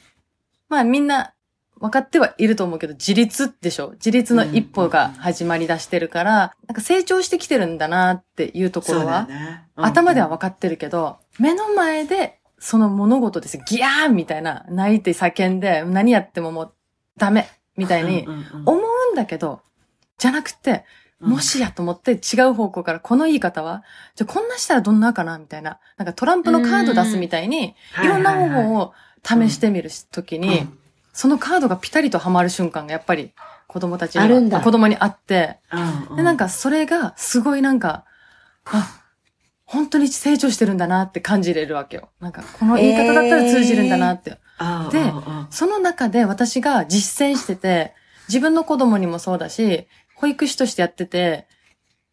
[0.68, 1.32] まあみんな
[1.78, 3.92] 分かってはいると思うけど、自立でしょ？
[3.92, 9.64] 自立の一歩が始まり出してるから、なんか成長してきてるんだなっていうところは、そうだよね。
[9.76, 13.56] 頭では分かってるけど、目の前でその物事です。
[13.56, 16.74] ギャーンみたいな、泣いて叫んで、何やってももう
[17.16, 19.62] ダメみたいにうんうんうん思うんだけど、
[20.18, 20.84] じゃなくて、
[21.20, 25.78] もしやと思って違う方向からこの言い方は、じゃあこんなしたらどんなかなみたいな。
[25.96, 30.66] なんかトランプのカード出すみたいに、いろんな方法を試してみるときに、
[31.12, 33.32] そのカードがピタリとはまる瞬間がやっぱり
[33.66, 34.60] 子供たちにはあるんだ。
[34.60, 35.58] 子供にあって、
[36.10, 38.04] うんで、なんかそれがすごいなんか、
[38.64, 39.02] あ、
[39.64, 42.08] 本当に成長してるんだなって感じれるわけよ。
[42.20, 44.38] なんかこの言い方だったら通じるんだなって。
[44.60, 47.94] うん、でうんうんその中で私が実践してて、
[48.28, 49.88] 自分の子供にもそうだし、
[50.20, 51.46] 保育士としてやってて、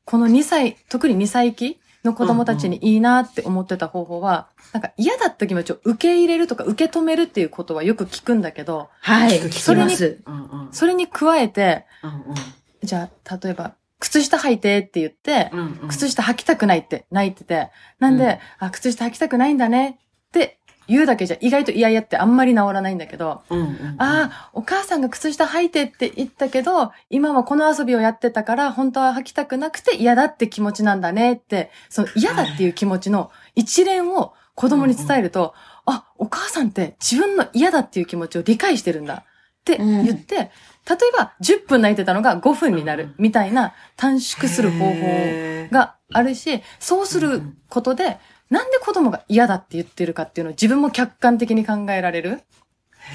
[0.05, 10.21] この2歳、特に2歳期の子供たちにいいなって思ってた方法は、なんか嫌だった気持ちを受け入れるとか受け止めるっていうことはよく聞くんだけど、はい、聞く聞きます。
[10.25, 10.69] うんうん。
[10.71, 12.35] それに加えて、うん
[12.83, 15.87] じゃあ、例えば、靴下履いてって言って、うんうん。
[15.89, 35.53] 靴下履きたくないって泣いてて、なんで、あ、靴下履きたくないんだねって言うだけじゃ意外と嫌々ってあんまり治らないんだけど、うんうんああ、お母さんが靴下履いてって言ったけど、今はこの遊びをやってたから、本当は履きたくなくて嫌だって気持ちなんだねって、その嫌だっていう気持ちの一連を子供に伝えると、
[35.85, 39.23] あ、お母さんって自分の嫌だっていう気持ちを理解してるんだっ
[39.63, 40.49] て言って、例え
[41.17, 48.17] ば10分泣いてたのが5分になるみたいな短縮する方法があるし、そうすることで、
[48.49, 52.41] なんで子供が嫌だって言ってるかっていうのを自分も客観的に考えられる？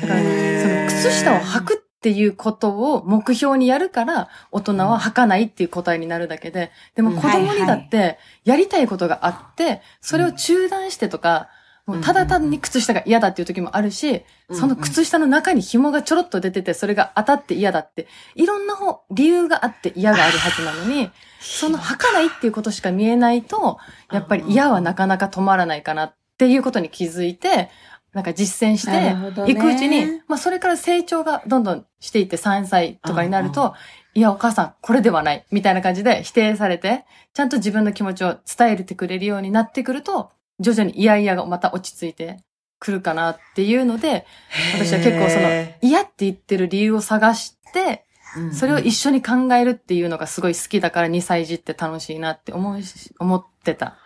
[0.00, 11.48] だから、その靴下を履くっていうことを目標にやるから、大人は履かないっていう答えになるだけで、でも子供にだってやりたいことがあって、それを中断してとか、
[11.86, 23.78] もうただ単に靴下が嫌だっていう時もあるし、うんその靴下の中に紐がちょろっと出てて、それが当たって嫌だって、いろんな方、理由があって嫌があるはずなのに、その履かないっていうことしか見えないと、
[24.12, 27.70] やっぱり嫌はなかなか止まらないかなっていうことに気づいて、
[28.12, 33.74] なんか実践していくうちに、まあそれから成長がどんどんしていって3歳とかになると、
[34.14, 42.38] いやお母さんこれではない、みたいな感じで否定されて、ちゃんと自分の気持ちを伝えてくれるようになってくると、徐々に嫌々がまた落ち着いて
[42.78, 44.26] くるかなっていうので、
[44.74, 52.78] 私は結構そのへ嫌って言ってる理由を探して、ーそれを一緒に考えるっていうのがすごい好きだから2歳児って楽しいなって思
[53.18, 53.96] 思ってた。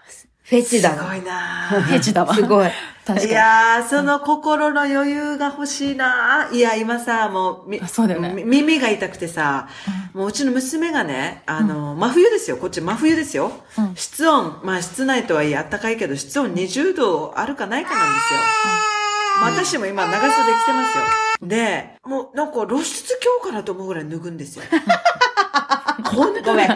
[0.49, 0.97] フェチだわ。
[0.97, 2.33] すごいなフェチだわ。
[2.33, 2.71] すごい。
[3.05, 3.31] 確かに。
[3.31, 6.49] いやー、その心の余裕が欲しいな。
[6.53, 9.69] いや、今さ、もう、みあそうだよねみ耳が痛くてさ、
[10.15, 12.59] もううちの娘がね、あの、真冬ですよ。
[12.59, 13.51] こっち真冬ですよ。
[13.77, 18.41] うん室温、まあ室内とはいえ暖かいけど、室温20度あるかないかなんですよ。
[19.41, 21.05] まあ私も今長袖着てますよ。
[21.43, 24.65] で、もうなんか露出今日かなと思うぐらい脱ぐんですよ。
[26.05, 26.69] こんごめん。
[26.69, 26.75] こ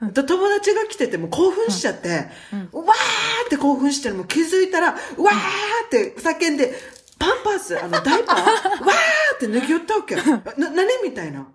[0.00, 2.28] なんて、友達が来ててもう興奮しちゃって、
[2.72, 6.74] うわーって興奮しても気づいたら、うわーって叫んで、
[7.18, 10.16] パンパス、あの、ダイパー、 わーって脱ぎ寄ったわけ。
[10.16, 10.22] な、
[10.70, 11.46] 何みたいな。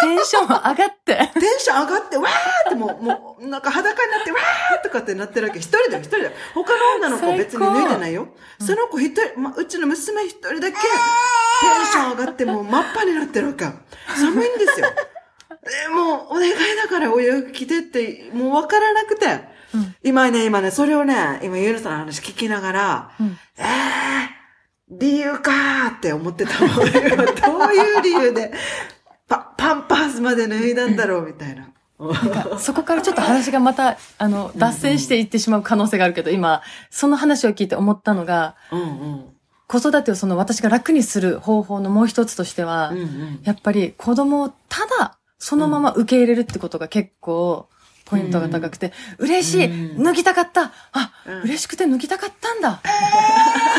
[0.00, 0.74] テンション上がっ
[1.04, 1.30] て。
[1.34, 5.60] テンション上がって、わーってもう、もう、なんか裸になって、わーとかってなってるわけ。
[5.60, 6.32] 一人だよ、一人だよ。
[6.54, 8.28] 他の女の子は別に脱いでないよ。
[8.60, 13.64] その子一人、ま、うちの娘一人だけ、テンション上がって、もう真っ赤になってるわけ。
[14.16, 14.88] 寒いんですよ。
[15.86, 19.26] えもう、お願いだからお洋服着てって、もうわからなくて。
[19.74, 23.66] うん今ね、今ね、それをね、今、ゆうるさんの話聞きながら、うんえー、
[24.90, 26.76] 理由かーって思ってたもん。
[26.76, 28.52] どういう理由で、
[29.28, 31.68] パ、パンパースまで脱いだんだろうみたいな。
[32.58, 39.24] そこからちょっと話がまた、あの、脱線していってしまう可能性があるけど、今、その話を聞いて思ったのが、うんうん。
[39.66, 43.40] 子育てをその私が楽にする方法のもう一つとしては、うんうん。
[43.42, 47.68] やっぱり子供をただそのまま受け入れるってことが結構
[48.04, 50.02] ポイントが高くて、嬉しい、うん。
[50.02, 50.72] 脱ぎたかった。
[50.92, 51.42] あ、うん。
[51.42, 52.80] 嬉しくて脱ぎたかったんだ、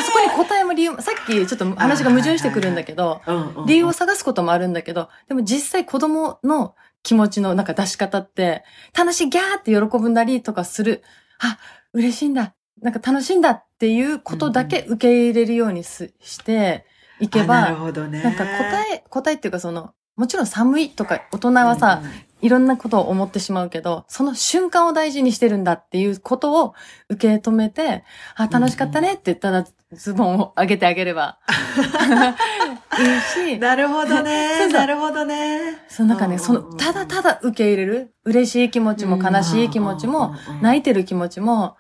[0.06, 8.64] そこに答えも理由も、さっきちょっと話が矛盾してくるんだけど、うんうん理由を探すこともあるんだけど、でも実際子供の気持ちのなんか出し方って、
[8.98, 11.04] 楽しいギャーって喜ぶんだりとかする。
[11.40, 11.58] あ、
[11.94, 12.54] 嬉しいんだ。
[12.82, 16.86] なんか楽しいんだっていうことだけ受け入れるようにすして
[17.20, 18.22] いけあなるば、ほどね。
[18.24, 22.04] なんか答え、答えっていうかその、もちろん寒いとか大人はさ、
[22.42, 26.74] いろんなことを思ってしまうけど、その瞬間を大事にしてるんだっていうことを
[27.08, 28.04] 受け止めて、
[28.36, 31.40] あ、楽しかったねって言ったらズボンを上げてあげれば。
[33.00, 34.68] いいし、なるほどね。
[34.68, 35.78] なるほどね。
[35.88, 41.78] そうなんかね、その、うんただただ受け入れる、嬉しい気持ちも悲しい気持ちも、泣いてる気持ちも、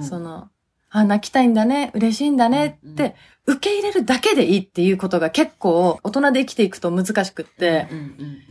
[0.00, 0.48] その、
[0.90, 3.14] あ、泣きたいんだね、嬉しいんだねって、
[3.46, 7.88] 受け入れるだけでいいっていうことが結構大人で生きていくと難しくって、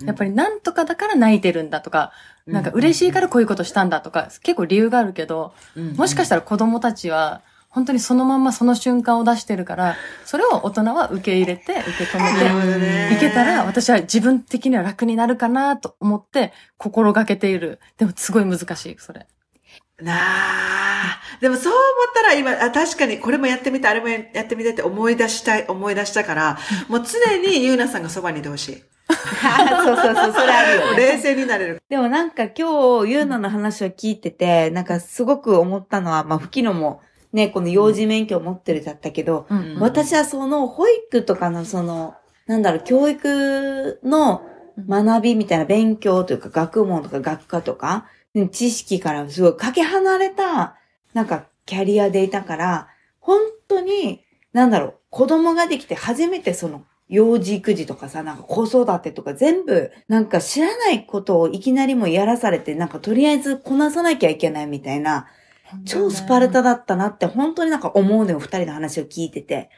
[0.03, 2.11] やっぱりなんとかだから泣いてるんだとか、
[2.47, 5.53] なんか嬉しいからこういうことしたんだとか、結構理由があるけど、
[5.95, 17.79] もしかしたら子供たちは、本当にそのまんまその瞬間を出してるから、それを大人は受け入れて、受け止めて、いけたら、私は自分的には楽になるかなと思って、心がけている。
[17.97, 19.27] でもすごい難しい、それ。
[20.01, 21.19] なあ。
[21.41, 21.83] でもそう思っ
[22.13, 26.57] たら今、あ、確かにこれもやってみて、あれもやってみてって思い出したい、思い出したから、
[26.87, 28.83] もう常にゆうなさんがそばにいてほしい。
[29.09, 30.97] そうそうそう、それあるよ、ね。
[30.97, 31.81] 冷静になれる。
[31.89, 37.01] でもなんか今日、ゆうなの話を聞いてて、なんかすごく思ったのは、まあ、吹きのも、
[37.33, 42.15] ね、この幼児免許を持ってるだったけど、うん私はその保育とかのその、
[42.47, 44.41] なんだろう、教育の
[44.87, 48.07] 学びみたいな勉強というか学問とか学科とか、
[48.51, 50.75] 知識からすごいかけ離れた、
[51.13, 52.87] なんかキャリアでいたから、
[53.19, 65.27] 本当に、なんだろう、子供ができて初めてその、幼児育児とかさ、なんか子育てとか全部、なんか知らないことをいきなりもやらされて、なんかとりあえずこなさなきゃいけないみたいな、
[65.85, 69.69] 超スパルタだったなって本当になんか思うのよ、二人の話を聞いてて。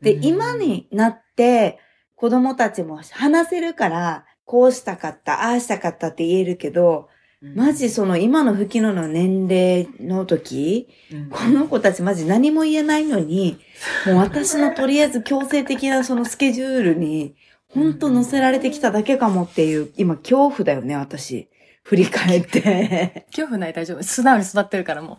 [0.00, 1.78] で、うん今になって
[2.16, 7.08] 子供たちも話せるから、こうしたかった、ああしたかったって言えるけど、
[7.42, 13.58] マジその今の吹きのの年齢の時、うんこの子たちマジ何も言えないのに、
[14.06, 17.34] もう私のとりあえず強制的なそのスケジュールに、
[17.68, 21.48] ほんと乗せられてきただけかもっていう、今恐怖だよね、私。
[21.82, 23.24] 振り返って。
[23.30, 24.02] 恐怖ない大丈夫。
[24.02, 25.18] 素直に育ってるからも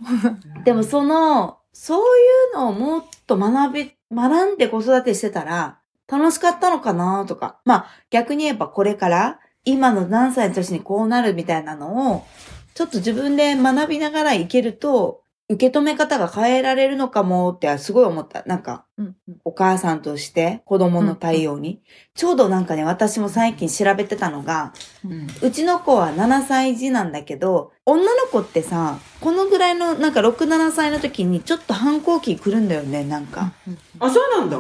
[0.62, 0.64] う。
[0.64, 2.22] でもその、そうい
[2.54, 7.60] うのをもっと学び、学んで子育てしてたら、楽しかったのかなとか。
[7.66, 12.26] まあ、逆に言えばこれから、今の何歳の年にこうなるみたいなのを、
[12.74, 15.22] ちょっと自分で学びながらいけると、
[15.52, 18.44] 受け止め方が変えられるのかもってすごい思った。
[18.46, 21.82] なんか、うんお母さんとして子供の対応に。
[22.16, 33.52] ちょうどなんかね、私も最近調べてたのが、うんうちの子は7歳児なんだけど、女の子ってさ、このぐらいの、なんか6、7歳の時にちょっと反抗期来るんだよね、なんか。
[34.00, 34.58] あ、そうなんだ。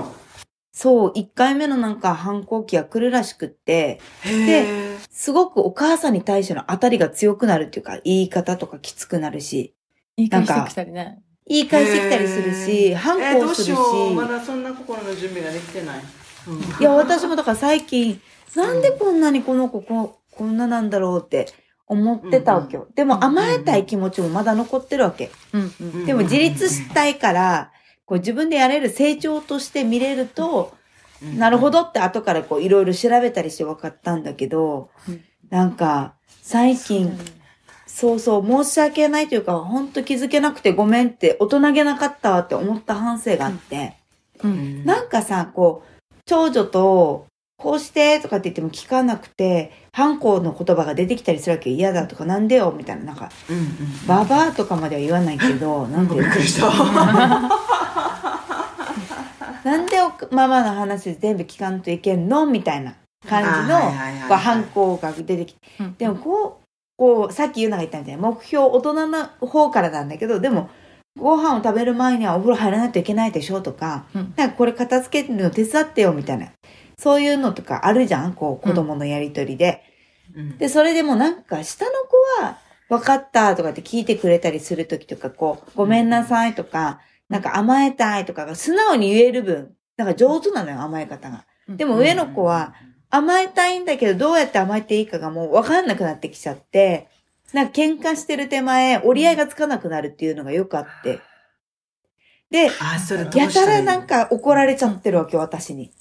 [0.71, 9.75] そう、1回目のなんか反抗期が来るらしくって、へーすごくお母さんに対しての当たりが強くなるっていうか、言い方とかきつくなるし、
[10.17, 11.21] 言い返してきたりね。
[11.45, 14.13] 言い返してきたりするし、反抗するし、うしよう。
[14.13, 15.99] まだそんな心の準備ができてない。
[16.47, 18.21] うんいや、私もだから最近、
[18.55, 21.47] なんでこんなにこの子こ、こんななんだろうって
[21.87, 22.87] 思ってたわけよ。
[22.95, 25.31] でも甘えたい気持ちもまだ残ってるわけ。
[25.53, 27.70] うんうんでも自立したいから、
[28.11, 30.75] こう自分でやれる成長として見れると、
[31.21, 35.23] なるほどって後からこういろいろ調べたりして分かったんだけど、うん。
[35.49, 37.17] なんか最近、
[37.87, 43.95] そうそう、申し訳ないというか、ほんと気づけなくてごめんって、大人げなかったわって思った反省があって、
[44.43, 44.83] うん。
[44.83, 47.27] なんかさ、こう、長女と、
[47.61, 53.67] こうしてとかって言っても聞かなくて、反抗の言葉が出てきたりするわけ嫌だとかなんでよみたいな、なんか、うんうん
[54.07, 56.27] ババアとかまでは言わないけど、 なんていうの？
[56.27, 56.67] びっくりした。
[59.63, 62.95] なんでおママの話全部聞かんといけんのみたいな
[63.29, 63.79] 感じの
[64.27, 65.59] こう反抗が出てきて。
[65.81, 66.61] うんでもこう、
[66.97, 70.69] こう、さっき言うのが言ったみたいに、目標大人の方からなんだけど、でも、
[71.19, 76.47] ご飯を食べる前にはお風呂入らないといけないでしょとか、うんなんかこれ片付けるの手伝ってよみたいな。
[77.01, 78.33] そういうのとかあるじゃん？
[78.33, 79.81] こう、子供のやりとりで。
[80.35, 80.57] うん。
[80.59, 81.91] で、それでもなんか下の
[82.37, 86.99] 子は、分かったとかって聞いてくれたりするときとか、こう、ごめんなさいとか、
[87.29, 91.45] なんか甘えたいとかが素直に言える分、なんか上手なのよ、甘え方が。
[91.69, 92.75] でも上の子は、
[93.09, 97.07] 甘えたいんだけど、どうやって甘えていいかがもう分かんなくなってきちゃって、
[97.53, 101.19] なんか喧嘩してる手前、折り合いがつかなくなるっていうのがよくあって。
[102.49, 105.91] で、やたらなん、か怒られちゃってるわけ、私に。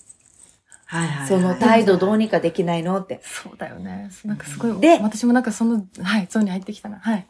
[0.91, 3.21] はいはいはいその態度どうにかできないのって。
[3.23, 4.11] そうだよね。
[4.25, 6.99] なんかすごい、で私もなんかその、はい、ゾーンに入ってきたな。
[6.99, 7.27] はい。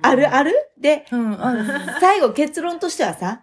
[0.00, 0.54] あるある？
[0.80, 3.42] で、うん、あ最後結論としてはさ、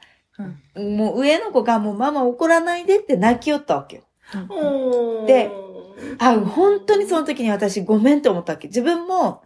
[0.76, 4.04] うんもう上の子がもうママ怒らないでって泣きよったわけよ。
[4.50, 5.52] おーで、
[6.18, 8.68] あ、本当にその時に私ごめんって思ったわけ。
[8.70, 9.44] 自分も、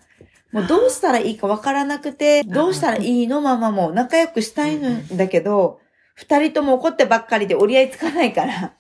[0.54, 5.82] もうどうしたらいいかわからなくて、どうしたらいいのママも仲良くしたいんだけど、
[6.14, 8.72] 二人とも怒ってばっかりで折り合いつかないから、うんうんうん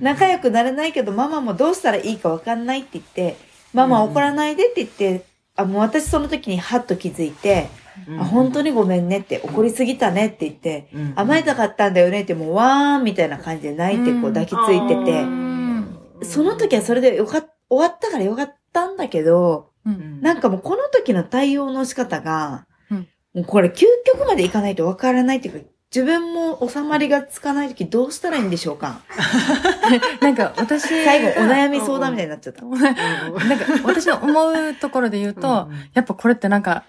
[0.00, 3.36] 仲良くなれないけどママもどうしたらいいかわかんないって言って、
[3.72, 5.24] ママ怒らないでって言って、
[5.56, 7.68] あ、もう私その時にハッと気づいて、
[8.18, 15.98] あ、本当にごめんねって、怒りすぎたねって言って、うん甘えたかったんだよねって、もうわーんみたいな感じで泣いてこう抱きついてて、うん。
[16.22, 20.20] その時はそれでよかっ、終わったからよかったんだけど、うん。
[20.20, 23.08] なんかもうこの時の対応の仕方が、うん。
[23.34, 29.00] もうこれ究極までいかないとわからないっていうか、自分も収まりがつかない時どうしたらいいんでしょうか？
[30.20, 32.64] なんか私、最後お悩み相談みたいになっちゃった。
[32.66, 36.84] なんか私の思うところで言うと、やっぱこれってなんか、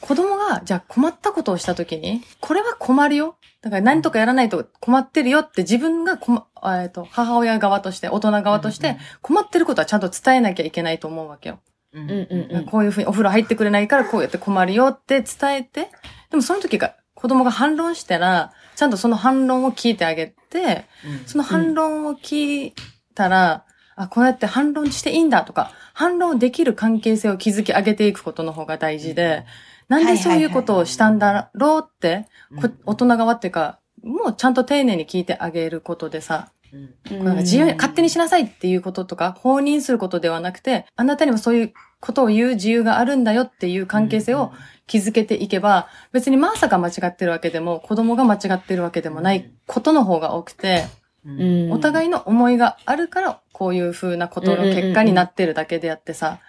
[0.00, 3.36] 子供が、じゃあ困ったことをしたときに、これは困るよ。
[3.62, 11.60] だから何とかやらないと困ってるよって自分が困、えっと、母親側として、大人側として、困ってることはちゃんと伝えなきゃいけないと思うわけよ。
[11.94, 12.64] うんうんうんうん。
[12.66, 15.88] こういうふうにお風呂入ってくれないからこうやって困るよって伝えて、
[16.30, 20.86] でもその時が子供が反論したら、ちゃんとその反論を聞いてあげて、
[21.24, 22.74] その反論を聞い
[23.14, 23.64] たら、
[23.94, 29.44] あ、こうやって反論していいんだとか、反論できる関係性を築き上げていくことの方が大事で、
[29.86, 32.26] なんでそういうことをしたんだろうって、
[32.60, 37.24] こ大人側っていうか、もうちゃんと丁寧に聞いてあげることでさ、うん。
[37.24, 44.52] なんか自由に勝手にしなさいっていうこととか、放任することではなくて、あなたにもそういうことを言う自由があるんだよっていう関係性を
[44.88, 50.84] 築けていけば、別にマーサが間違ってるわけでも、子供が間違ってるわけでもないことの方が多くて、
[51.24, 51.72] うん。
[51.72, 56.40] お互いの思いがあるから、こういう風なことの結果になってるだけであってさ、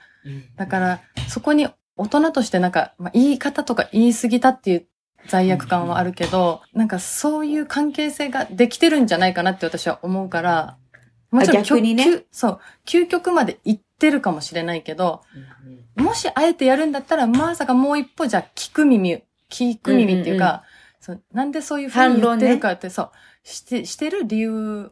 [0.56, 4.88] だから、そこに大人としてなんか、まあ、言い方とか言い過ぎたっていう
[5.28, 10.78] 罪悪感はあるけど、なんかそういう関係性ができてるんじゃないかなって私は思うから、
[11.30, 12.24] もちろんあ逆にね。
[12.32, 15.22] そう、究極まで行ってるかもしれないけど、
[15.96, 20.64] もしあえてやるんだったら、まさかもう一歩じゃあ聞く耳、聞く耳っていうか、
[21.00, 23.12] そうなんでそういうふうに言ってるかって、そう、
[23.44, 24.92] して、してる理由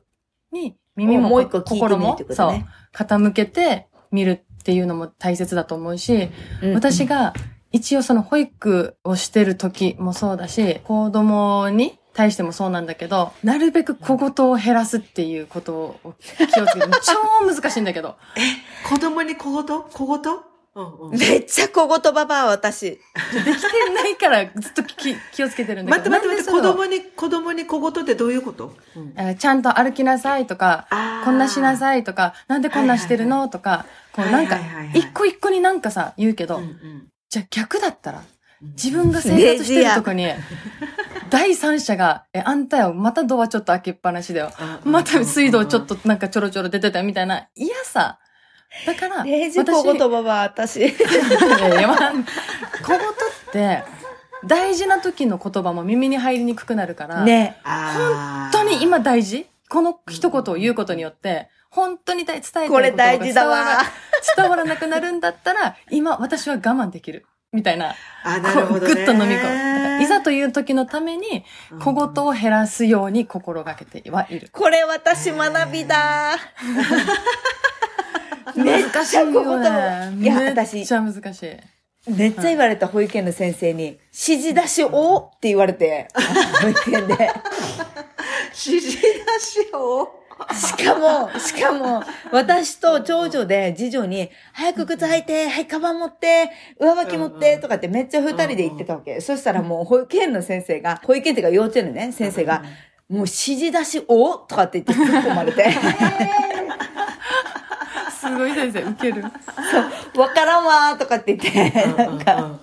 [0.54, 6.30] に耳ももう一個聞いて心もそうね。、傾けて見るっていうのも大切だと思うし、
[6.64, 6.74] うん。
[6.74, 7.34] 私が
[7.74, 18.16] 一応その保育をしてる時もそうだし、子供に対してもそうなんだけど、なるべく小言を減らすっていうことを気をつけて、 超難しいんだけど。
[18.90, 19.82] 子供に小言？
[19.94, 20.34] 小言？
[20.74, 21.18] うんうん。
[21.18, 22.92] めっちゃ小言ばば私。
[22.92, 23.02] でき
[23.44, 26.10] てないからずっと気 気をつけてるんだけど。
[26.10, 28.76] 待って待って待って、子供に、子供に小言ってどういうこと？
[28.96, 30.88] うんえーちゃんと歩きなさいとか、
[31.26, 34.60] こんなしなさいとか、なんでこんなしてるのとか、こうなんか
[34.94, 37.08] 一個一個になんかさ、言うけど、うんうん。
[37.30, 38.22] じゃあ逆だったら、
[38.62, 40.26] 自分が生活してるとこに、
[41.32, 44.52] 第三者が、え、あんたよ、またドアちょっと開けっぱなしだよ。
[44.84, 48.20] また水道ちょっとなんかちょろちょろ出てたよみたいな嫌さ。
[48.86, 50.82] だから、レイジ小言ばば私。
[50.84, 50.94] い
[51.82, 52.14] やまあ
[52.84, 53.12] 小言っ
[53.52, 53.84] て、
[54.46, 57.58] 大事な時の言葉も耳に入りにくくなるから、ね。
[57.64, 59.48] あ本当に今大事？
[59.70, 63.84] この一言を言うことによって、本当に伝えたいことが大事だわ伝わら
[64.36, 67.26] 伝わらなくなるんだったら、今私は我慢できる。
[67.54, 67.96] みたいな。
[68.24, 68.94] あ、なるほど、ね。
[68.94, 70.04] ぐっと飲み込む。
[70.04, 71.44] いざという時のために、
[71.82, 74.48] 小言を減らすように心がけてはいる。
[74.54, 76.38] これ私学びだ。
[78.56, 81.58] めっちゃ小言ねいや、めっ私ち、ゃ難しい。
[82.10, 86.08] めっちゃ言われた保育園の先生に、指示出しをって言われて、
[86.62, 87.30] 保育園で。
[88.66, 90.21] 指示出しを？
[90.54, 99.22] しかも、しかも、私と長女で次女に、早く靴履いて、はい、カバン持って、上履き持って、とかってめっちゃ二人で言ってたわけ。
[99.22, 102.64] そしたらもう保育園の先生が、保育園っていうか幼稚園のね、先生が、
[103.10, 105.66] もう指示出し、おとかって言って突っ込まれて。
[108.20, 109.24] すごい先生、ウケる。
[109.24, 112.60] わからんわーとかって言って、なんか。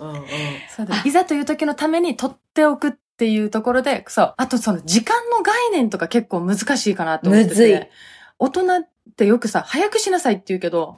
[1.04, 4.34] いざという時のために取っておくっていうところで、そう。
[4.36, 7.50] あとその時間の概念とか結構難しいかなと思ってて。
[7.50, 7.80] むずい。
[8.38, 10.96] 大人ってよくさ、早くしなさいって言うけど、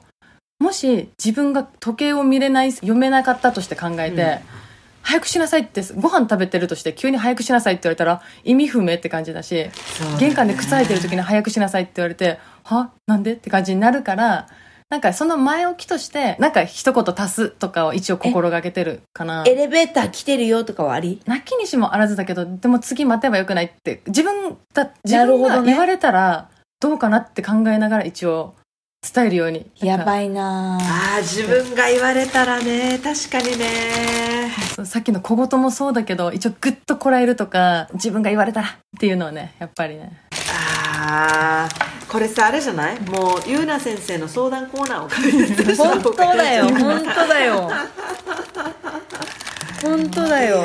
[0.59, 4.39] もし自分が時計を見れない、読めなかったとして考えて、うん。
[5.03, 9.71] 早くしなさいって、ご飯食べてるとして急に早くしなさいって言われたら意味不明って感じだし、ね。
[10.19, 12.91] 玄関で靴履いてる時に早くしなさいって言われて、は？
[13.07, 13.33] なんで？
[13.33, 14.47] って感じになるから、
[14.91, 19.45] なんかその前置きとして、なんか一言足すとかを一応心がけてるかな。
[19.47, 21.21] エレベーター来てるよとかはあり？
[21.25, 26.49] 泣きにしもあらずだけど、でも次待てばよくないって、自分だ、自分が言われたら
[26.81, 28.53] どうかなって考えながら一応
[29.01, 29.65] 伝えるように。
[29.81, 29.85] い。
[29.85, 30.83] やばいなぁ。
[30.83, 34.51] ああ、自分が言われたらね、確かにね。
[34.75, 40.11] そうさっきの小言もそうだけど、一応グッとこらえるとか、自分が言われたらっていうのはね、やっぱりね。
[40.93, 42.99] ああ、これさ、あれじゃない？
[42.99, 47.71] もう、ゆうな先生の相談コーナーを開設した本当だよ、本当だよ。
[49.81, 50.61] 本当だよ。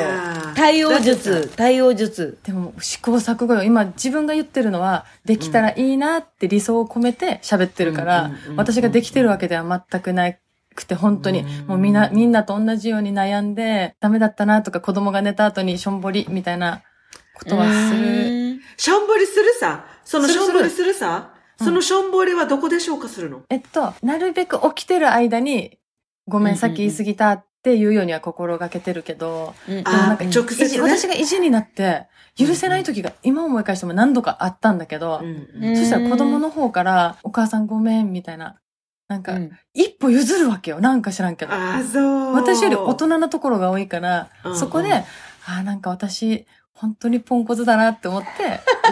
[0.55, 2.37] 対応術、対応術。
[2.43, 3.63] でも試行錯誤よ。
[3.63, 10.33] 今自分が言ってるのは、できたらいいなって理想を込めて喋ってるから私ができてるわけでは全くな
[10.75, 16.83] くて、本当に、もうみんな、みんなと同じように悩んで、ダメだったなとか子供が寝た後にしょんぼりみたいな
[17.33, 18.59] ことはする。
[18.75, 19.85] しょんぼりするさ？
[20.03, 21.31] そのしょんぼりするさ？
[21.59, 23.41] そのしょんぼりはどこで消化するの？
[23.49, 25.77] えっと、なるべく起きてる間に、
[26.27, 38.59] ごめん、さっき言い過ぎたっていうようには心がけてるけど、うんでもなんか直接私が意地になって、許せない時が今思い返しても何度かあったんだけど、うんそしたら子供の方から、お母さんごめん、みたいな。
[39.07, 40.79] なんか、うん一歩譲るわけよ。
[40.81, 41.53] なんか知らんけど。
[41.53, 41.99] ああ、そ
[42.31, 42.33] う。
[42.33, 44.95] 私より大人なところが多いから、うんそこで、うん
[45.49, 46.45] ああ、なんか私、
[46.79, 48.27] 本当にポンコツだなって思って、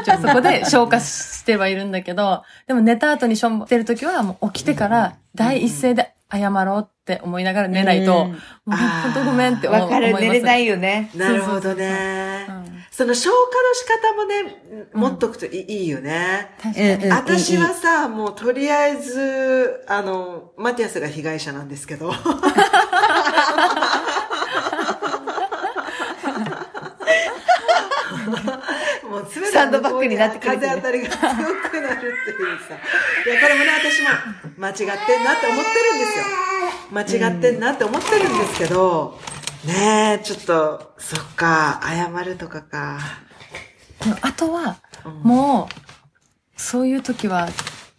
[0.02, 10.14] 一応そこで 消化してはいるんだけど、でも寝た後にしょんぼってる時はもう起きてから、第一声で謝ろうって思いながら寝ないと、うんもう本当ごめんって思うわかる。
[10.20, 11.12] 寝れないよね。
[11.16, 12.52] なるほどねう。
[12.52, 12.66] ん
[12.96, 16.56] その消化の仕方もね、持っとくといい,、よね。
[16.64, 17.12] 確かに。
[17.12, 22.14] 私はさ、もうとりあえず、あの、マティアスが被害者なんですけど。
[29.16, 32.76] もう冷サンドバッグになってくる風当たりが強くなるっていうさ。
[33.26, 34.10] いや、これもね、私も
[34.58, 36.26] 間違ってんなって思ってるんですよ。
[36.92, 39.18] 間違ってんなって思ってるんですけど、
[39.66, 43.00] ねえ、ちょっと、そっか、謝るとかか。
[44.22, 47.48] あとは、うんもう、そういう時は、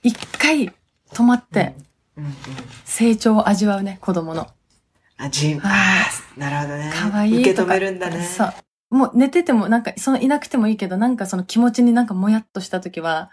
[0.03, 0.73] 一回
[1.13, 1.75] 止まって、
[2.17, 2.35] うんうん。
[2.85, 4.49] 成長を味わうね、子供の。
[5.17, 5.75] あ、じん、あは
[6.37, 6.93] あ、なるほどね。
[6.95, 7.61] 可愛い受け。
[7.61, 8.23] 止めるんだね。
[8.23, 8.53] そう。
[8.91, 13.31] もう寝てても、なんか、そのいなくてもいいけど、なんかその気持ちになんかもやっとした時は、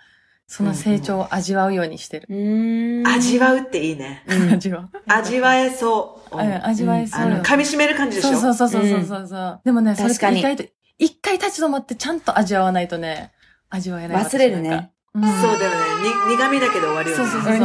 [0.48, 2.28] その成長を味わうようにしてる。
[2.30, 3.08] うーん。
[3.08, 4.24] 味わうっていいね。
[4.52, 4.90] 味わう。
[5.08, 6.36] 味わえそう。
[6.36, 7.28] うん味わえそうよ。
[7.28, 8.38] あの、噛み締める感じでしょ？
[8.38, 9.62] そうそうそうそうそうそう。
[9.64, 10.64] でもね、それっ確かにて意外と、
[11.00, 13.32] 一回立ち止まってちゃんと味わわないとね、
[13.70, 14.24] 味わえない。
[14.24, 15.58] 忘れるねそうだよね。
[16.28, 17.24] に、苦味だけで終わるよね。
[17.24, 17.58] そうそうそう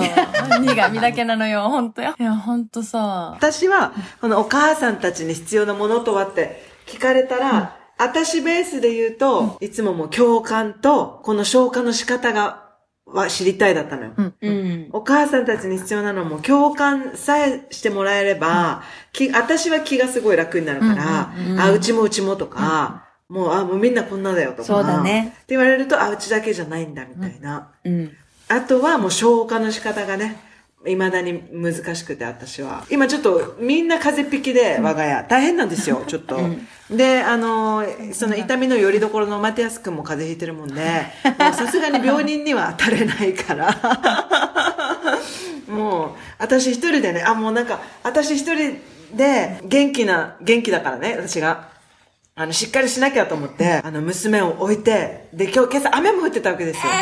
[0.50, 0.60] そう。
[0.64, 2.14] 苦味だけなのよ、本当よ。
[2.18, 3.32] いや、本当さ。
[3.36, 12.66] 私は、このお母さんたちに必要なものとはって聞かれたら、私ベースで言うと、いつももう共感と、この消化の仕方が、
[13.04, 14.12] は知りたいだったのよ。
[14.16, 14.34] うん。
[14.40, 14.88] うん。
[14.92, 18.82] お母さんたちに必要なのも共感さえしてもらえれば、
[19.12, 24.64] き私は気がすごい楽になるから、うんうんうんあ、うちもうちもとか、もう、あ、もうみんなこんなだよとか。
[24.64, 27.72] そうだねって言われると、あ、うちだけじゃないんだみたいな。
[27.84, 28.12] うん。
[28.48, 30.36] あとはもう消化の仕方がね、
[30.84, 32.86] 未だに難しくて私は。
[32.90, 35.26] 今ちょっとみんな風邪っ引きで我が家。
[35.28, 36.38] 大変なんですよ、 ちょっと。
[36.90, 40.80] で、あの、その痛みのよりどころのマティアス君も風邪ひいてるもんで、
[41.38, 43.74] もうさすがに病人には当たれないから。
[45.66, 48.80] もう、私一人でね、あ、もうなんか、私一人
[49.14, 51.76] で元気な、元気だからね、私が。
[52.36, 56.92] あの、しっかりしなきゃと思って、あの、娘を置いて、で、今日、今朝雨も降ってたわけですよ。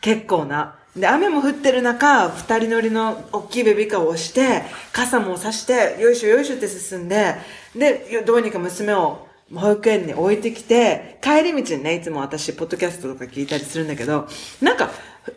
[0.00, 0.79] 結構な。
[0.96, 4.62] で、雨も降ってる中、二人乗りの大きいベビーカーを押して、
[4.92, 7.36] 傘も差して、よいしょよいしょって進んで、
[7.76, 14.26] で、よどうにか娘を保育園に置いてきて、帰り道にね、いつも私、ポッドキャストとか聞いたりするんだけど、
[14.60, 14.90] なんか、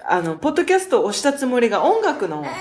[0.08, 2.54] あの、ポッドキャストを押したつもりが音楽の、あのー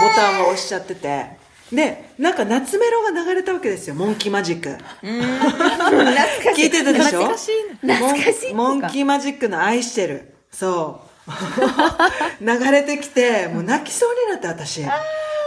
[0.00, 1.26] ボタンを押しちゃってて、
[1.72, 4.68] で、なんか夏メロが流れたわけですよ、モンキーマジック。
[6.54, 7.20] 聞いてたでしょ？
[7.26, 7.86] 懐かしい。
[7.86, 8.54] 懐かしい。
[8.54, 10.34] モンキーマジックの愛してる。
[10.50, 11.08] そう。
[12.44, 14.84] 流れてきて、もう泣きそうになって私。
[14.84, 15.00] あ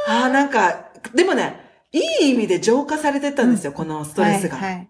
[0.07, 1.59] あー、なんか、でもね、
[1.91, 4.57] いい意味で浄化されてったんですよ、このストレスが。
[4.57, 4.87] はいはい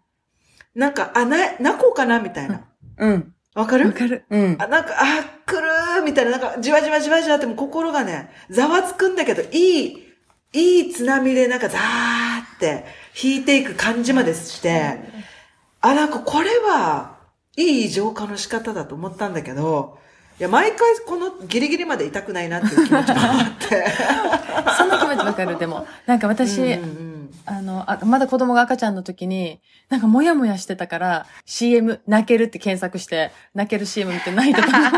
[0.74, 2.62] なんか、あ、な、泣こうかなみたいな。
[2.98, 3.34] うん。
[3.56, 3.88] わかる？
[3.88, 4.24] わかる。
[4.30, 4.56] うん。
[4.58, 10.14] あ、なんか、あ、来るーみたいな、なんか、じわじわじわじわってもう心がね、ざわつくんだけど、いい、
[10.54, 12.86] いい津波でなんかザーって
[13.22, 14.98] 引いていく感じまでして、
[15.82, 17.11] あ、なんかこれは、
[17.58, 19.98] いい浄化の仕方だと思ったんだけど、
[20.40, 23.86] いや、毎回このギリギリまで痛くないなっていう気持ちがあって。
[24.78, 25.60] その気持ちわかる。
[25.60, 27.12] でも、なんか私、うんうん
[27.46, 34.74] あのあ、まだ子供が赤ちゃんの時に、なんかモヤモヤしてたから、CM、泣けるって検索して、泣ける CM 見て泣いてたの。
[34.82, 34.94] なん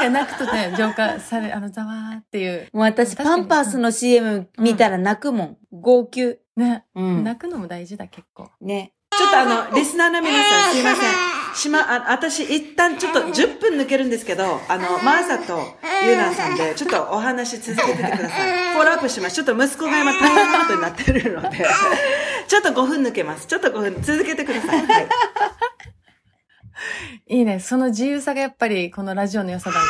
[0.00, 2.68] か泣くとね、浄化され、あの、ざわーっていう。
[2.72, 5.56] もう私、パンパースの CM 見たら泣くもん。
[5.72, 6.38] 号泣。
[6.56, 7.24] ね、うん。
[7.24, 8.48] 泣くのも大事だ、結構。
[8.60, 8.93] ね。
[9.18, 11.10] ちょっとあの、 リスナーの皆さんすいません。
[11.54, 18.72] しま、あ、私一旦ちょっと10分抜けるんですけど、あの、マーサとユーナさんで、ちょっとお話続けててください。
[18.72, 19.36] フォローアップします。
[19.36, 21.64] ちょっと息子が今大変なことになってるので、
[22.48, 23.46] ちょっと5分抜けます。
[23.46, 24.84] ちょっと5分続けてください。
[24.84, 25.08] はい。
[27.28, 27.60] いいね。
[27.60, 29.86] その自由さがやっぱり、このラジオの良さだね。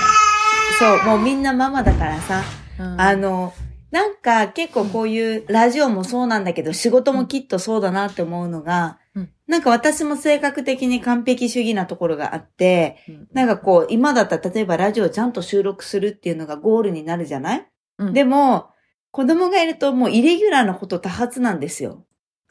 [0.79, 2.43] そう、もうみんなママだからさ。
[2.79, 3.55] うんあの、
[3.91, 17.67] なんか結構こういうラジオもそうなんだけど、仕事もきっとそうだなって思うのが、うんなんか私も性格的に完璧主義なところがあって、うんなんかこう、今だったら例えばラジオをちゃんと収録するっていうのがゴールになるじゃない、
[17.99, 18.71] うんでも、
[19.11, 22.05] 子供がいるともうイレギュラーなこと多発なんですよ。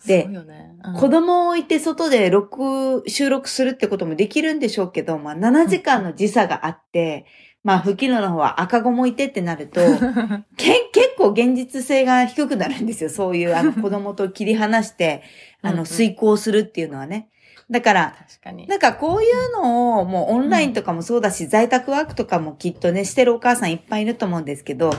[0.05, 0.69] でね。
[0.85, 7.25] うん子供を置いて外で録、収録するってこともできるんでしょうけど、まあ7時間の時差があって、
[7.63, 9.79] まあ、不機能の方は赤子もいてってなると、
[10.57, 13.09] け結構現実性が低くなるんですよ。
[13.09, 15.23] そういう、あの、 子供と切り離して、
[15.63, 17.29] あの、うんうん遂行するっていうのはね。
[17.71, 18.67] だから、確かに。
[18.67, 24.91] なんかこういうのを、もうオンラインとかもそうだし、在宅ワークとかもきっとね、してるお母さんいっぱいいると思うんですけど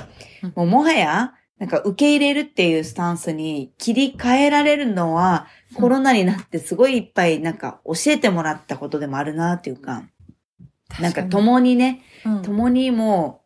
[0.42, 5.46] うん、もうもはや、なんか受け入れるっていうスタンスに切り替えられるのは、
[5.76, 10.04] コロナになってすごいいっぱいなんか教えてもらったことでもあるなっていうか、
[11.00, 13.42] なんか共にね、うん、共にも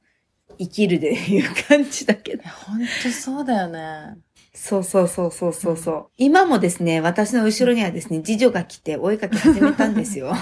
[0.51, 2.43] う生きるで いう感じだけど。
[2.49, 4.17] 本当そうだよね。
[4.61, 6.07] そうそうそうそうそうそう。
[6.17, 10.33] 今もですね、私の後ろにはですね、次女が来てお絵かき始めたんですよ。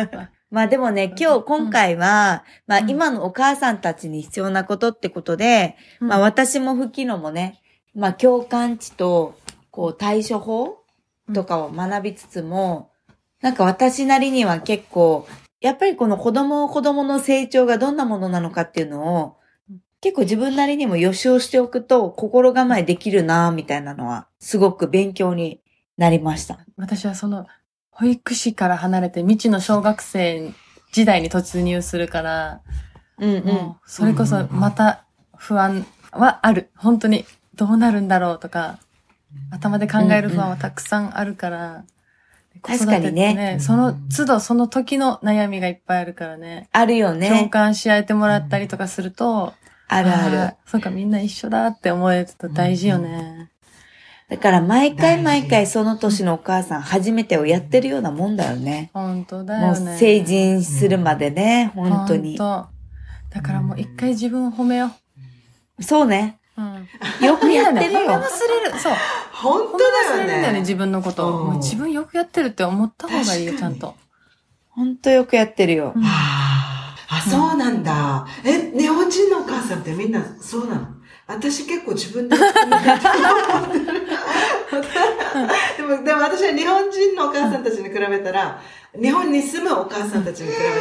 [0.50, 2.90] まあでもね、今日、今回は、まあうん。
[2.90, 7.62] 今のお母さんたちに必要なことってことで、まあうん私も吹きのもね、
[7.94, 9.38] まあ共感値と、
[9.70, 10.84] こう対処法
[11.32, 12.90] とかを学びつつも、
[13.40, 15.26] なんか私なりには結構、
[15.62, 19.32] やっぱりこの子供子供の成長がどんなものなのかっていうのをうん、
[20.02, 25.60] 結構自分なりにも予習をしておくと心構えできるなみたいなのは、すごく勉強に
[25.96, 26.58] なりました。
[26.76, 27.46] 私はその、
[27.92, 30.52] 保育士から離れて未知の小学生
[30.90, 32.60] 時代に突入するから、
[33.18, 33.44] うんうん。
[33.44, 35.04] もう、それこそまた
[35.36, 36.70] 不安はある。
[36.76, 37.24] 本当に、
[37.54, 38.80] どうなるんだろうとか、
[39.52, 41.84] 頭で考える不安はたくさんあるから、
[42.60, 46.68] 確かにね子育てってその都度その時の悩みがいっぱいあるからね。
[46.72, 47.48] あるよ共ね。
[47.50, 49.54] 感し合えてもらったりとかすると、
[49.94, 50.54] あるあーる。
[50.66, 53.50] そうか、みんな一緒だって思えると大事よね。
[54.28, 58.90] だから毎回毎回その年のお母さん初めてをやってるようなもんだよね。
[58.94, 59.98] 本当だもうよね。
[59.98, 62.38] 成人するまでね、本当に。
[62.38, 62.68] 本
[63.30, 64.90] 当だからもう一回自分を褒めよ
[65.80, 66.38] そうね。
[66.56, 66.62] う。
[66.62, 67.26] うん。
[67.26, 68.20] よくやってるみんなね褒めよ。
[68.20, 68.78] 忘れる。
[68.78, 68.92] そう。
[69.32, 69.84] 本当だ
[70.16, 70.26] よね。
[70.26, 71.38] れるんだよね、自分のこと。
[71.40, 73.96] うんもう自分よくやってるって思った方がいいよ、ちゃんと。
[74.70, 75.92] 本当よくやってるよ。
[75.94, 76.02] うん
[77.12, 78.26] ああ、そうなんだ。
[78.42, 80.86] え、日本人のお母さんってみんなそうなの？
[81.26, 82.36] 私結構自分で。
[82.36, 82.42] で
[85.82, 88.60] も、でも私は日本人のお母さんたちに比べたら、
[88.98, 90.74] 日本に住むお母さんたちに比べたら、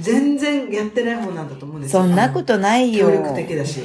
[0.00, 2.02] 全然やってない方なんだと思うんですよ。
[2.02, 3.12] そんなことないよ協。
[3.14, 3.82] 力的だし。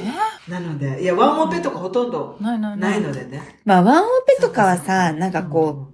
[0.48, 2.58] なので、いや、ワンオペとかほとんどない
[3.00, 3.60] のでね。
[3.64, 5.93] まあ、ワンオペとかはさ、なんかこう、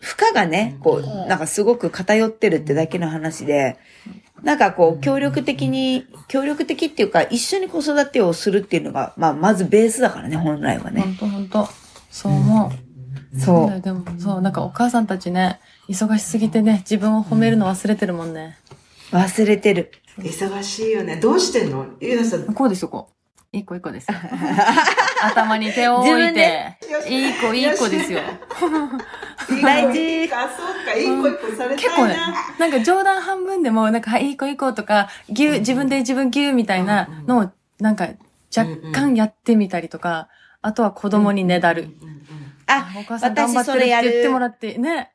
[0.00, 3.78] 負荷がね、こう、なんかすごく偏ってるってだけの話で、
[4.42, 11.02] なんかこう、協力的に、協力的っていうか、一緒に子育てをするっていうのが、まあ、まずベースだからね、本来はね。
[11.02, 11.68] 本当本当
[12.10, 13.38] そう思う。
[13.38, 18.56] そうでも、そう、なんかお母さんたちね、忙しすぎてね、自分を褒めるの忘れてるもんね。
[19.10, 19.92] 忘れてる。
[20.18, 21.16] 忙しいよね。
[21.16, 21.86] どうしてんの？
[22.00, 23.17] ゆうなさん、こうですよ、こう。
[23.58, 24.16] いい子いい子ですよ。
[25.22, 26.78] 頭に手を置いて、
[27.08, 28.20] いい子いい子ですよ。
[29.62, 37.50] 大事あ、そうか、いい子一個され結構ねな。、なんか冗談半分でも、なんか、はい、いい子いい子とか、ぎゅう、自分で自分ぎゅうみたいなのを、
[37.80, 38.08] なんか、
[38.56, 40.28] 若干やってみたりとか、
[40.62, 41.88] あとは子供にねだる。
[42.66, 45.12] あ、お母さん頑張ってるって言ってもらって、ね。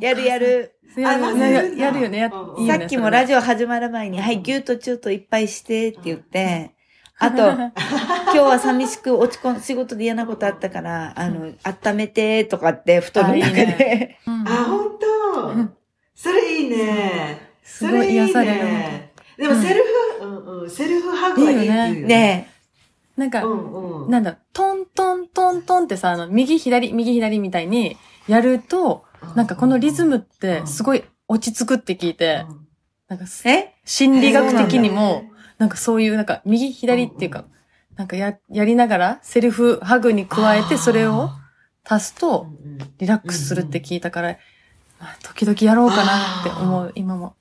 [0.00, 0.74] やるやる。
[0.96, 2.18] やるよね。
[2.18, 3.26] やうんいいよねさっきもラオ。
[3.26, 6.74] ジオ始まる前に、はい、ギューとチューといっぱいしてって言って、
[7.20, 14.18] あと、 今日は寂しく落ち込ん、仕事で嫌なことあったから、あの、温めてとかって、布団の中あいいで。
[14.26, 15.78] うんあ、本当。
[16.14, 17.48] それいいね。
[17.62, 19.82] すごい癒されるそいいねでもセル
[20.20, 21.92] フ、うんうん、セルフハグはいいよね。
[22.02, 22.50] ね
[23.16, 24.10] なんか、うんうん。
[24.10, 27.96] なんだ、トントントントンってさ、あの、右左、右左みたいに
[28.28, 29.04] やると、
[29.34, 32.46] なんかこのリズムってすごい落ち着くって聞いて、
[33.08, 33.50] なんかえ。
[33.50, 33.74] え？
[33.84, 35.24] 心理学的にも、
[35.58, 37.44] なんかそういうなんか右左っていうか、
[37.96, 41.30] なんかや、やりながらセルフハグに加えてそれを
[41.84, 44.36] 足すとうんうんリラックスするって聞いたから、
[45.00, 47.34] まあ、時々やろうかなって思う、今も。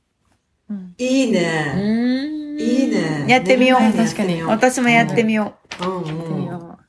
[0.69, 0.95] うん。
[0.97, 1.73] いいね。
[1.75, 3.25] んいいね。
[3.27, 5.85] やってみよう確かに私もやってみよう。
[5.85, 6.79] うんやってみよ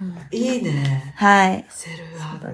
[0.00, 0.08] うん。
[0.08, 1.14] ううんいいね。
[1.16, 1.66] はい。
[1.68, 2.48] セルフハグ。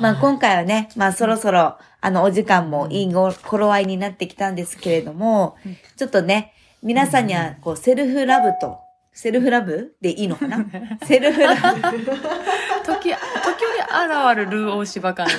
[0.00, 5.56] まあ今回はね、まあそろそろ、あの、お時間もいいご頃合いになってきたんですけれども、
[5.96, 8.78] ちょっとね、皆さんには、こう、セルフラブと、
[9.12, 10.64] セルフラブでいいのかな？
[11.04, 11.58] セルフラブ。
[12.86, 15.26] 時、時折現れる大芝感。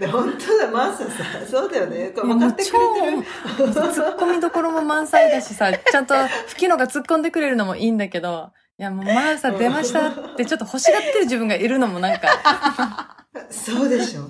[0.00, 1.10] で本当だ、マーサさ、
[1.48, 2.10] そうだよね。
[2.14, 3.72] これ分かってくれてる。
[3.72, 6.14] 突っ込みどころも満載だしさ、ちゃんと
[6.48, 14.22] 吹きのが突っ込んでくれるのもいいんだけど、いやもうマーサ出ましたってちょっと欲しがってる自分がいるのもなんか、そうでしょ。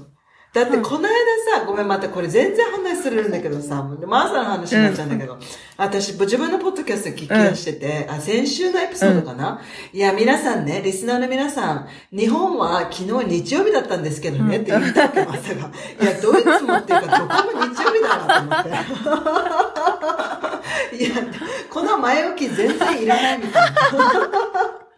[0.59, 1.15] だってこの間
[1.59, 5.39] さ、ごめん、またこれ全然話するんだけどさ、マーサの話になっちゃうんだけど、
[5.77, 9.61] 私、自分のポッドキャスト聞き出してて、あ、先週のエピソードかな、
[9.93, 15.71] いや、皆さんね、リスナーの皆さん、日本は昨日日曜日だったんですけどね、って言ったわけ、マーサが。
[16.03, 18.65] いや、ドイツもっていうか、どこも日曜日だなと思っ
[20.91, 20.97] て。
[21.05, 21.15] いや、
[21.71, 23.79] この前置き全然いらないみたいな。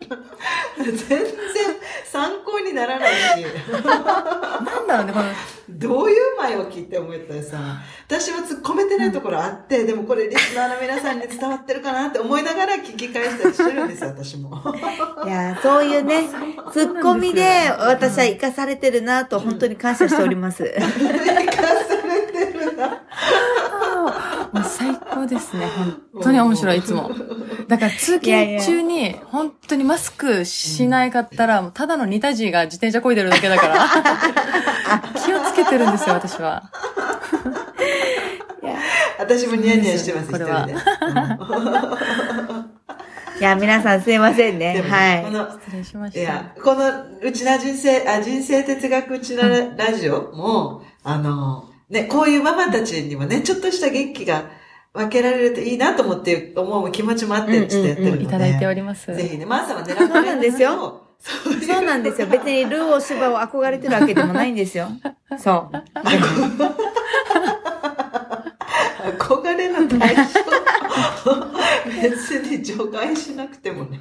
[0.79, 1.25] 全然
[2.05, 3.47] 参考にならないし。
[3.71, 5.25] なんだろうね、この、
[5.69, 7.59] どういう前置きって思ったらさ、
[8.07, 14.51] 私は突っ込めてないところあって、でもこれリスナーの皆さんに伝わってるかなって思いながら聞き返したりしてるんですよ、私も。
[15.25, 16.29] いや、そういうね、
[16.73, 20.65] ツッコミで私は生かされてるなと本当に感謝しております。
[20.75, 21.73] 生かさ
[22.07, 22.89] れてるな。
[24.53, 25.67] もう最高ですね。
[26.13, 27.11] 本当に面白い、いつも。
[27.71, 33.87] だから通勤中に、本当にマスクしないかったら、もうただのニタジーが自転車漕いでるだけだから。
[35.25, 36.69] 気をつけてるんですよ、私は。
[39.21, 40.81] 私もニヤニヤしてます、これは一人
[43.37, 43.41] で。
[43.41, 45.23] いや、皆さんすいませんねはい。
[45.23, 46.21] この失礼しました。
[46.21, 46.91] いや、この、
[47.23, 54.59] うちな人生、あ、人生哲学うちなラジオも、あの、ね、こういうママたちにもね、ちょっとした元気が
[54.93, 58.25] 分けられるといいなと思って、思う気持ちもあって、ちょっとやってるので。
[58.25, 59.15] いただいております。
[59.15, 61.07] ぜひね、マーサは狙ってそうなんですよ。
[61.21, 62.27] そういうそうなんですよ。
[62.27, 64.89] 別にルーオシバを憧れてるわけでもないんですよ。
[65.39, 65.77] そう。
[69.19, 70.23] 憧れの対象。
[72.03, 74.01] 別に除外しなくてもね。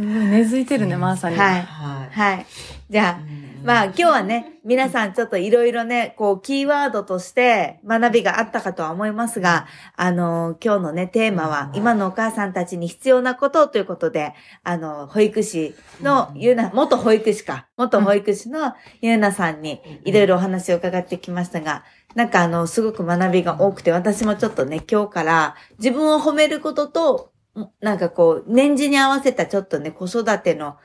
[0.00, 1.36] すごい根付いてるね、マーサに。
[1.36, 1.62] はい。
[1.62, 2.46] ははい。
[2.88, 3.20] じゃあ、
[3.62, 14.32] まあ今日はね、皆さんちょっといろいろね、こうキーワードとして学びがあったかとは思いますが、あの、今日のね、テーマは、今のお母さんたちに必要なことということで、
[14.64, 18.72] あの、保育士のゆうな、元保育士か、元保育士の
[19.02, 21.84] ゆうなさんにいろいろお話を伺ってきましたが、
[22.14, 27.32] なんかあの、すごく学びが多くて、私もちょっとね、今日から自分を褒めることと、
[27.80, 30.76] なんかこう、年次に合わせたちょっとね、子育ての、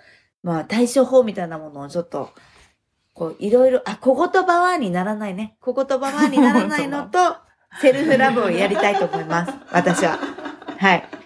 [0.44, 2.32] まあ、対処法みたいなものをちょっと、
[3.14, 5.58] こう、いろいろ、あ、小言葉はにならないね。
[5.62, 7.38] 小言葉はにならないのと、
[7.82, 9.54] セルフラブをやりたいと思います。
[9.72, 10.18] 私は。
[10.78, 11.25] はい。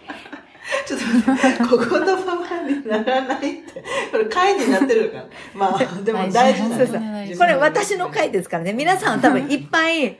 [0.85, 0.85] い。
[0.87, 3.83] ちょっと待って、ここ言葉にならないって。
[4.11, 5.25] これ回になってるから。
[5.53, 8.73] まあ、 でも大事なそうそう大事これ私の回ですからね。
[8.73, 10.17] 皆さんは多分 いっぱい、いっ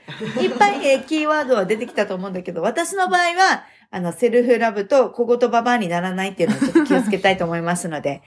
[0.58, 8.22] ぱいえーキーワードは出てきたと思うんだけど、私の場合は、あの、セルフラブと小言葉にならないっていうのをちょっと気をつけたいと思いますので。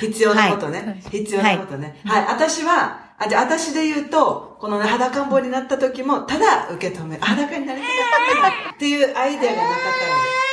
[0.00, 1.00] 必要なことね。
[1.10, 1.96] 必要なことね。
[2.04, 2.26] はい。
[2.26, 7.22] 私は、あ、じゃあ私で言うと、このね、裸んぼになった時も、ただ受け止める。
[7.22, 10.45] 裸になりたかったなっていうアイデアがなかったので。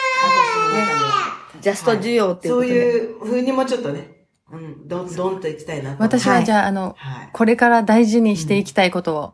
[1.61, 2.75] ジャスト需要っていうこそうとで。
[2.75, 5.95] いう風にもちょっとね、うん、どんどんといきたいな。
[5.97, 7.29] 私はじゃあ、あの、はい。
[7.31, 9.33] これから大事にしていきたいことを、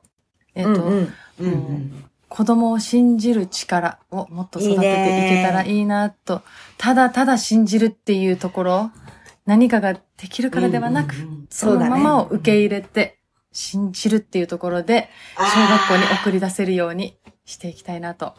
[0.54, 1.14] えっと、うんうん。
[1.40, 2.06] うんうん。
[2.30, 6.44] 子供を信じる力をもっと育てていけたらいいなと、
[6.78, 8.92] ただただ信じるっていうところ、
[9.48, 13.18] 何かができるからではなく、うんうんうんそのままを受け入れて、
[13.52, 18.36] 信じるっていうところで、小学校に送り出せるようにしていきたいなと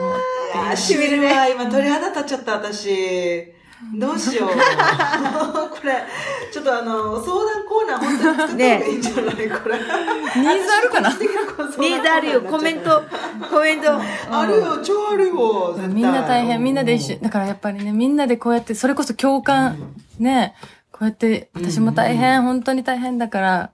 [0.00, 0.76] 思っていあー。
[0.76, 1.48] しみるわ。
[1.48, 3.54] 今鳥肌立っちゃった、私。
[3.94, 4.48] どうしよう。
[4.52, 6.04] これ、
[6.52, 9.78] ちょっとあの、相談コーナー本当に作った方がいいんじゃない、これ。
[9.78, 11.08] ニーズあるかな？
[11.10, 12.42] ニーズあるよ。
[12.42, 13.02] コメント、
[13.50, 13.98] コメント。
[14.30, 15.76] あるよ、超あるよ。
[15.88, 17.16] みんな大変、みんなで一緒。
[17.22, 20.54] だからやっぱりね、みんなでこうやって、それこそ共感、ね、
[20.92, 23.70] こうやって、私も大変、本当に大変だから、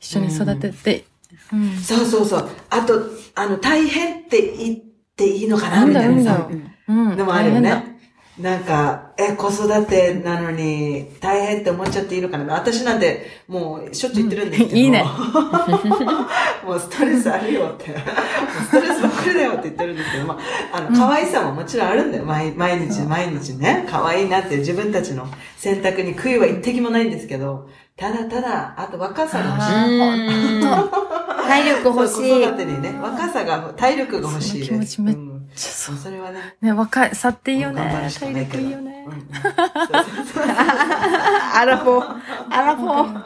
[0.00, 1.04] 一緒に育てて
[1.52, 1.76] うん。
[1.78, 2.48] そうそうそう。
[2.70, 3.00] あと、
[3.36, 6.48] あの、大変って言っていいのかなみたいなさ。
[6.88, 7.16] うん。
[7.16, 7.60] のもあるよ。
[7.60, 7.94] ね。
[8.38, 14.72] なんか、え、子育てなのに大変って思っちゃっていいのかな私なんてもうしょっちゅう言ってるんですけど。
[14.72, 15.04] う んいいね
[16.66, 17.94] もうストレスあるよって。
[18.64, 20.38] ストレスばっかりだよって言ってるんですけど、ま
[20.72, 22.24] あ、あの、可愛さももちろんあるんだよ。
[22.24, 23.86] 毎毎日毎日ね。
[23.88, 30.64] 可愛いなって自分たちの選択に悔いは一滴もないんですけど、ただただ、あと若さが欲しい。
[31.46, 32.30] 体力欲しい。
[32.30, 32.42] 子。
[32.42, 34.70] 育てにね、若さが、体力が欲しいです。
[34.70, 35.96] 気持ちめっうんそう。
[35.96, 36.56] それはね。
[36.60, 38.10] ね、若さっていいよね。
[38.18, 39.06] 体力いいよね。
[41.54, 42.20] アラフォー、
[42.50, 43.22] アラフォー。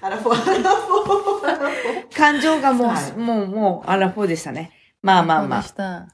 [0.00, 2.16] アラフォー、アラフォー。
[2.16, 3.12] 感情がもう、はい。
[3.12, 4.72] もう、もう、アラフォーでしたね。
[5.02, 6.06] まあまあまあ。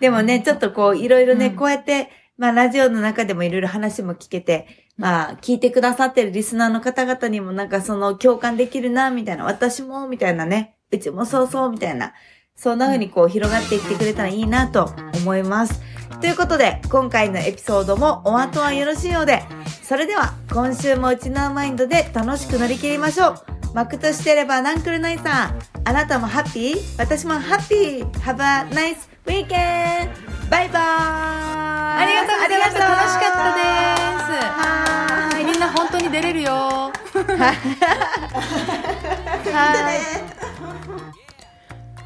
[0.00, 1.56] でもね、ちょっとこう、いろいろね、うん。
[1.56, 12.14] こうやって、まあ、ラジオの中でもいろいろ話も聞けて、まあ、聞いてくださってるリスナーの方々にもなんかその共感できるな、みたいな、私も、みたいなね、うちもそうそう、みたいな、
[12.54, 15.82] そんな風にこう広がっていってくれたらいいなと思います。
[16.20, 19.42] ということで、今回のエピソードもお後はよろしいようで、
[19.82, 23.36] それでは、今週もうちのマインドで楽しく乗り切りましょう。
[23.74, 25.58] マクとしてればナンクルナイさん。
[25.84, 26.98] あなたもハッピー？
[26.98, 28.96] 私もハッピー !Have a nice
[29.26, 30.08] weekend!
[30.50, 30.86] バイバーイ
[31.98, 32.78] ありがとうございました。
[32.86, 35.44] 楽しかったです。
[35.44, 36.52] みんな本当に出れるよ。
[36.52, 37.56] はい。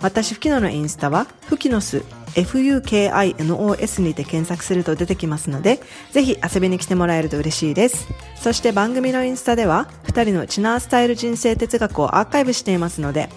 [0.03, 2.03] 私、フキノのインスタは、フキノス、
[2.35, 5.79] fukinos にて検索すると出てきますので、
[6.13, 8.09] ぜひ遊びに来てもらえると嬉しいです。
[8.35, 13.29] そして番組のインスタでは、二人のチナースタイル人生哲学をアーカイブしていますので、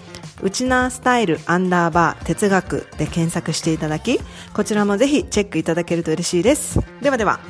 [0.42, 4.18] ウチナースタイルアンダーバー哲学で検索していただき、
[4.54, 6.80] こちらもぜひチェックいただけると嬉しいです。
[7.02, 7.40] ではでは。